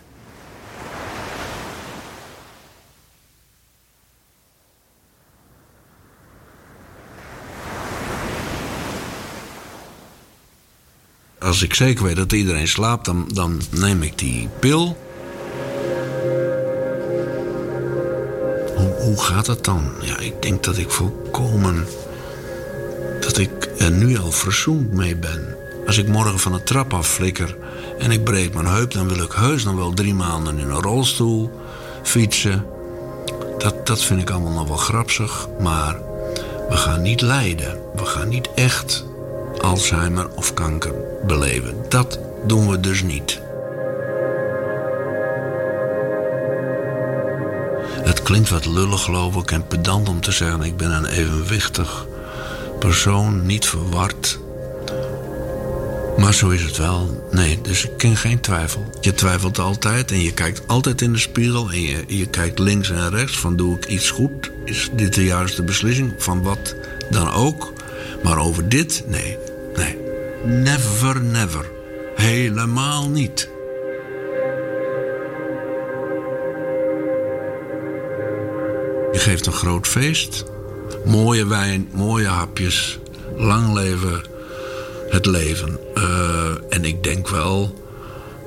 Als 11.39 11.61
ik 11.61 11.73
zeker 11.73 12.03
weet 12.03 12.15
dat 12.15 12.31
iedereen 12.31 12.67
slaapt, 12.67 13.05
dan, 13.05 13.29
dan 13.33 13.61
neem 13.71 14.03
ik 14.03 14.17
die 14.17 14.49
pil. 14.59 14.97
Hoe, 18.75 18.95
hoe 18.99 19.21
gaat 19.21 19.47
het 19.47 19.63
dan? 19.63 19.91
Ja, 20.01 20.17
ik 20.17 20.41
denk 20.41 20.63
dat 20.63 20.77
ik 20.77 20.89
volkomen. 20.89 21.87
Dat 23.21 23.37
ik 23.37 23.69
er 23.77 23.91
nu 23.91 24.17
al 24.17 24.31
verzoend 24.31 24.91
mee 24.91 25.15
ben. 25.15 25.55
Als 25.85 25.97
ik 25.97 26.07
morgen 26.07 26.39
van 26.39 26.51
de 26.51 26.63
trap 26.63 26.93
af 26.93 27.07
flikker 27.07 27.57
en 27.99 28.11
ik 28.11 28.23
breek 28.23 28.53
mijn 28.53 28.65
heup, 28.65 28.91
dan 28.91 29.07
wil 29.07 29.23
ik 29.23 29.31
heus 29.31 29.63
nog 29.63 29.75
wel 29.75 29.93
drie 29.93 30.13
maanden 30.13 30.59
in 30.59 30.69
een 30.69 30.81
rolstoel 30.81 31.51
fietsen. 32.03 32.65
Dat, 33.57 33.87
dat 33.87 34.03
vind 34.03 34.21
ik 34.21 34.29
allemaal 34.29 34.53
nog 34.53 34.67
wel 34.67 34.77
grapsig, 34.77 35.47
maar 35.59 35.99
we 36.69 36.75
gaan 36.75 37.01
niet 37.01 37.21
lijden. 37.21 37.79
We 37.95 38.05
gaan 38.05 38.29
niet 38.29 38.49
echt 38.55 39.05
Alzheimer 39.61 40.27
of 40.35 40.53
kanker 40.53 40.93
beleven. 41.27 41.75
Dat 41.89 42.19
doen 42.45 42.69
we 42.69 42.79
dus 42.79 43.03
niet. 43.03 43.41
Het 48.03 48.23
klinkt 48.23 48.49
wat 48.49 48.65
lullig, 48.65 49.03
geloof 49.03 49.35
ik, 49.35 49.51
en 49.51 49.67
pedant 49.67 50.09
om 50.09 50.21
te 50.21 50.31
zeggen: 50.31 50.61
ik 50.61 50.77
ben 50.77 50.91
een 50.91 51.05
evenwichtig 51.05 52.05
persoon, 52.79 53.45
niet 53.45 53.65
verward. 53.65 54.39
Maar 56.17 56.33
zo 56.33 56.49
is 56.49 56.61
het 56.61 56.77
wel. 56.77 57.27
Nee, 57.31 57.61
dus 57.61 57.85
ik 57.85 57.97
ken 57.97 58.15
geen 58.15 58.39
twijfel. 58.39 58.89
Je 59.01 59.13
twijfelt 59.13 59.59
altijd 59.59 60.11
en 60.11 60.21
je 60.21 60.33
kijkt 60.33 60.67
altijd 60.67 61.01
in 61.01 61.13
de 61.13 61.19
spiegel 61.19 61.71
en 61.71 61.81
je, 61.81 62.03
je 62.07 62.25
kijkt 62.25 62.59
links 62.59 62.89
en 62.89 63.09
rechts 63.09 63.39
van 63.39 63.55
doe 63.55 63.75
ik 63.75 63.85
iets 63.85 64.09
goed? 64.09 64.51
Is 64.65 64.89
dit 64.93 65.13
de 65.13 65.23
juiste 65.23 65.63
beslissing? 65.63 66.13
Van 66.17 66.43
wat 66.43 66.75
dan 67.09 67.31
ook. 67.31 67.73
Maar 68.23 68.37
over 68.37 68.69
dit, 68.69 69.03
nee, 69.07 69.37
nee. 69.75 69.97
Never, 70.43 71.21
never. 71.21 71.69
Helemaal 72.15 73.09
niet. 73.09 73.49
Je 79.11 79.19
geeft 79.19 79.45
een 79.45 79.53
groot 79.53 79.87
feest. 79.87 80.45
Mooie 81.05 81.47
wijn, 81.47 81.89
mooie 81.93 82.27
hapjes. 82.27 82.99
Lang 83.37 83.73
leven 83.73 84.21
het 85.09 85.25
leven. 85.25 85.79
Uh, 85.95 86.49
en 86.69 86.85
ik 86.85 87.03
denk 87.03 87.29
wel, 87.29 87.83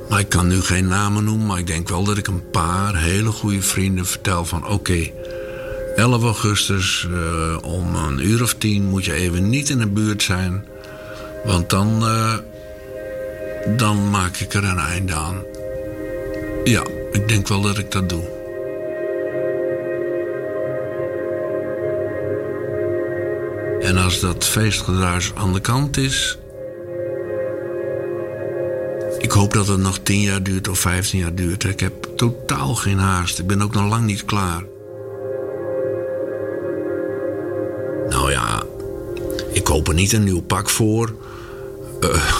maar 0.09 0.20
ik 0.20 0.28
kan 0.28 0.46
nu 0.46 0.61
geen 0.61 0.87
namen 0.87 1.24
noemen, 1.24 1.46
maar 1.46 1.59
ik 1.59 1.66
denk 1.66 1.88
wel 1.88 2.05
dat 2.05 2.18
ik 2.18 2.26
een 2.26 2.50
paar 2.50 2.96
hele 2.96 3.31
goede 3.31 3.62
vrienden 3.62 4.07
vertel 4.07 4.44
van 4.44 4.66
oké, 4.66 5.11
11 5.96 6.22
augustus 6.22 7.09
uh, 7.11 7.57
om 7.62 7.94
een 7.94 8.26
uur 8.26 8.42
of 8.42 8.55
tien 8.55 8.85
moet 8.85 9.05
je 9.05 9.12
even 9.12 9.48
niet 9.48 9.68
in 9.68 9.78
de 9.78 9.87
buurt 9.87 10.22
zijn, 10.22 10.66
want 11.44 11.70
dan, 11.70 12.02
uh, 12.02 12.35
dan 13.76 14.11
maak 14.11 14.37
ik 14.37 14.55
er 14.55 14.64
een 14.64 14.78
einde 14.78 15.14
aan. 15.14 15.37
Ja, 16.64 16.85
ik 17.12 17.28
denk 17.28 17.48
wel 17.48 17.61
dat 17.61 17.78
ik 17.78 17.90
dat 17.90 18.09
doe. 18.09 18.31
En 23.82 23.96
als 23.96 24.20
dat 24.20 24.44
feestgedruis 24.44 25.32
aan 25.34 25.52
de 25.52 25.60
kant 25.60 25.96
is, 25.96 26.38
ik 29.18 29.30
hoop 29.30 29.52
dat 29.52 29.66
het 29.66 29.78
nog 29.78 29.98
10 29.98 30.20
jaar 30.20 30.42
duurt 30.42 30.68
of 30.68 30.78
15 30.78 31.18
jaar 31.18 31.34
duurt. 31.34 31.64
Ik 31.64 31.80
heb 31.80 32.08
totaal 32.16 32.74
geen 32.74 32.98
haast. 32.98 33.38
Ik 33.38 33.46
ben 33.46 33.62
ook 33.62 33.74
nog 33.74 33.88
lang 33.88 34.04
niet 34.04 34.24
klaar. 34.24 34.64
Nou 38.08 38.30
ja, 38.30 38.62
ik 39.52 39.64
koop 39.64 39.88
er 39.88 39.94
niet 39.94 40.12
een 40.12 40.24
nieuw 40.24 40.42
pak 40.42 40.68
voor. 40.68 41.14
Uh, 42.00 42.34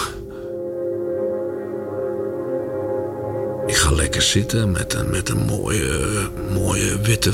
ik 3.67 3.75
ga 3.75 3.91
lekker 3.91 4.21
zitten 4.21 4.71
met 4.71 4.93
een, 4.93 5.09
met 5.09 5.29
een 5.29 5.45
mooie, 5.45 6.29
mooie 6.53 6.99
witte 7.01 7.31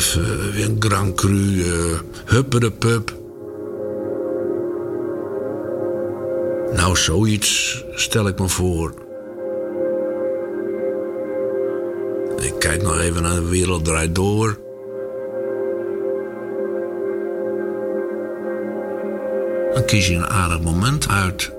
een 0.56 0.76
Grand 0.80 1.16
Cru 1.16 1.54
uh, 1.54 2.00
huppede 2.26 2.72
Nou, 6.90 7.02
zoiets 7.02 7.84
stel 7.94 8.28
ik 8.28 8.40
me 8.40 8.48
voor. 8.48 8.94
Ik 12.38 12.54
kijk 12.60 12.82
nog 12.82 13.00
even 13.00 13.22
naar 13.22 13.36
de 13.36 13.48
wereld 13.50 13.86
draait 13.86 14.16
door. 14.16 14.60
Dan 19.74 19.86
kies 19.86 20.08
je 20.08 20.16
een 20.16 20.28
aardig 20.28 20.62
moment 20.62 21.08
uit. 21.08 21.59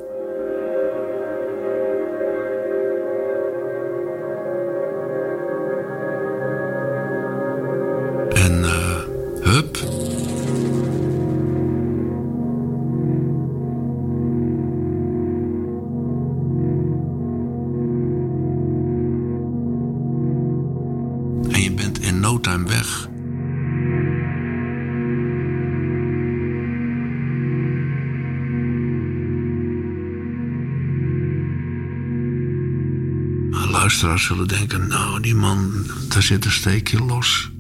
Luisteraars 33.90 34.24
zullen 34.24 34.48
denken: 34.48 34.88
nou, 34.88 35.20
die 35.20 35.34
man, 35.34 35.86
daar 36.08 36.22
zit 36.22 36.44
een 36.44 36.50
steekje 36.50 36.98
los. 36.98 37.50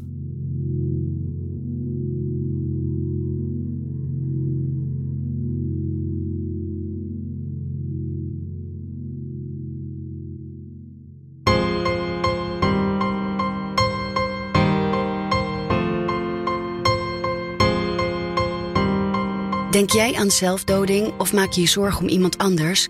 Denk 19.80 19.92
jij 19.92 20.14
aan 20.14 20.30
zelfdoding 20.30 21.12
of 21.18 21.32
maak 21.32 21.52
je 21.52 21.60
je 21.60 21.66
zorgen 21.66 22.02
om 22.02 22.08
iemand 22.08 22.38
anders? 22.38 22.88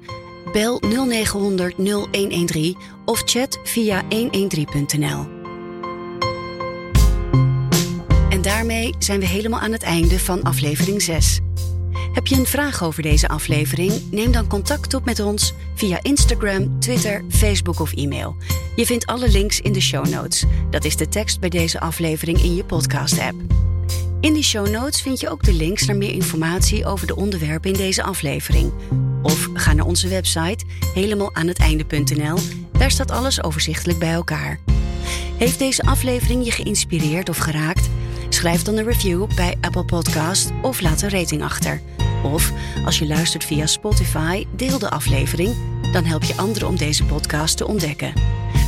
Bel 0.53 0.81
0900 0.81 1.79
0113 1.79 2.77
of 3.05 3.23
chat 3.25 3.59
via 3.65 4.03
113.nl. 4.03 5.27
En 8.31 8.43
daarmee 8.43 8.95
zijn 8.99 9.21
we 9.21 9.27
helemaal 9.27 9.61
aan 9.61 9.73
het 9.73 9.83
einde 9.83 10.19
van 10.19 10.43
aflevering 10.43 11.03
6. 11.03 11.41
Heb 12.13 12.27
je 12.27 12.37
een 12.37 12.47
vraag 12.47 12.83
over 12.85 13.03
deze 13.03 13.29
aflevering? 13.29 13.93
Neem 14.11 14.33
dan 14.33 14.47
contact 14.47 14.95
op 14.95 15.05
met 15.05 15.21
ons 15.21 15.55
via 15.75 16.03
Instagram, 16.03 16.81
Twitter, 16.81 17.25
Facebook 17.29 17.81
of 17.81 17.93
e-mail. 17.93 18.37
Je 18.77 18.87
vindt 18.87 19.07
alle 19.07 19.29
links 19.29 19.61
in 19.61 19.73
de 19.73 19.81
show 19.81 20.07
notes. 20.07 20.45
Dat 20.71 20.85
is 20.85 20.97
de 20.97 21.09
tekst 21.09 21.41
bij 21.41 21.49
deze 21.49 21.81
aflevering 21.81 22.43
in 22.43 22.55
je 22.55 22.65
podcast-app. 22.65 23.70
In 24.21 24.33
die 24.33 24.43
show 24.43 24.69
notes 24.69 25.03
vind 25.03 25.21
je 25.21 25.31
ook 25.31 25.43
de 25.43 25.53
links 25.53 25.87
naar 25.87 25.97
meer 25.97 26.13
informatie 26.13 26.87
over 26.87 27.07
de 27.07 27.17
onderwerpen 27.17 27.71
in 27.71 27.77
deze 27.77 28.03
aflevering. 28.03 28.73
Of 29.23 29.49
ga 29.55 29.73
naar 29.73 29.87
onze 29.87 30.09
website 30.09 30.65
helemaal 30.95 31.35
aan 31.35 31.47
het 31.47 31.59
einde.nl. 31.59 32.39
Daar 32.73 32.91
staat 32.91 33.11
alles 33.11 33.43
overzichtelijk 33.43 33.99
bij 33.99 34.13
elkaar. 34.13 34.59
Heeft 35.37 35.59
deze 35.59 35.83
aflevering 35.83 36.45
je 36.45 36.51
geïnspireerd 36.51 37.29
of 37.29 37.37
geraakt? 37.37 37.91
Schrijf 38.29 38.63
dan 38.63 38.77
een 38.77 38.85
review 38.85 39.27
bij 39.35 39.55
Apple 39.61 39.85
Podcast 39.85 40.51
of 40.63 40.81
laat 40.81 41.03
een 41.03 41.11
rating 41.11 41.43
achter. 41.43 41.81
Of 42.25 42.53
als 42.85 42.99
je 42.99 43.07
luistert 43.07 43.45
via 43.45 43.67
Spotify, 43.67 44.47
deel 44.57 44.79
de 44.79 44.91
aflevering. 44.91 45.55
Dan 45.93 46.05
help 46.05 46.23
je 46.23 46.37
anderen 46.37 46.69
om 46.69 46.77
deze 46.77 47.05
podcast 47.05 47.57
te 47.57 47.67
ontdekken. 47.67 48.13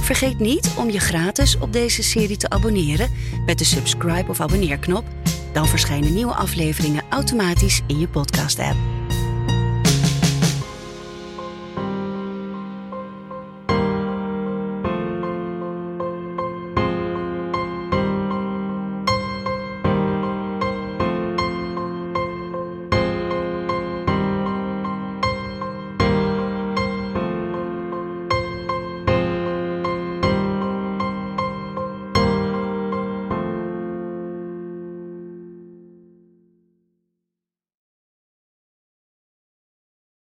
Vergeet 0.03 0.39
niet 0.39 0.71
om 0.77 0.91
je 0.91 1.01
gratis 1.01 1.59
op 1.59 1.73
deze 1.73 2.03
serie 2.03 2.37
te 2.37 2.51
abonneren 2.51 3.11
met 3.47 3.59
de 3.59 3.65
subscribe 3.65 4.31
of 4.31 4.41
abonneerknop. 4.41 5.05
Dan 5.53 5.67
verschijnen 5.67 6.15
nieuwe 6.15 6.35
afleveringen 6.35 7.05
automatisch 7.11 7.81
in 7.87 7.99
je 7.99 8.09
podcast-app. 8.09 9.02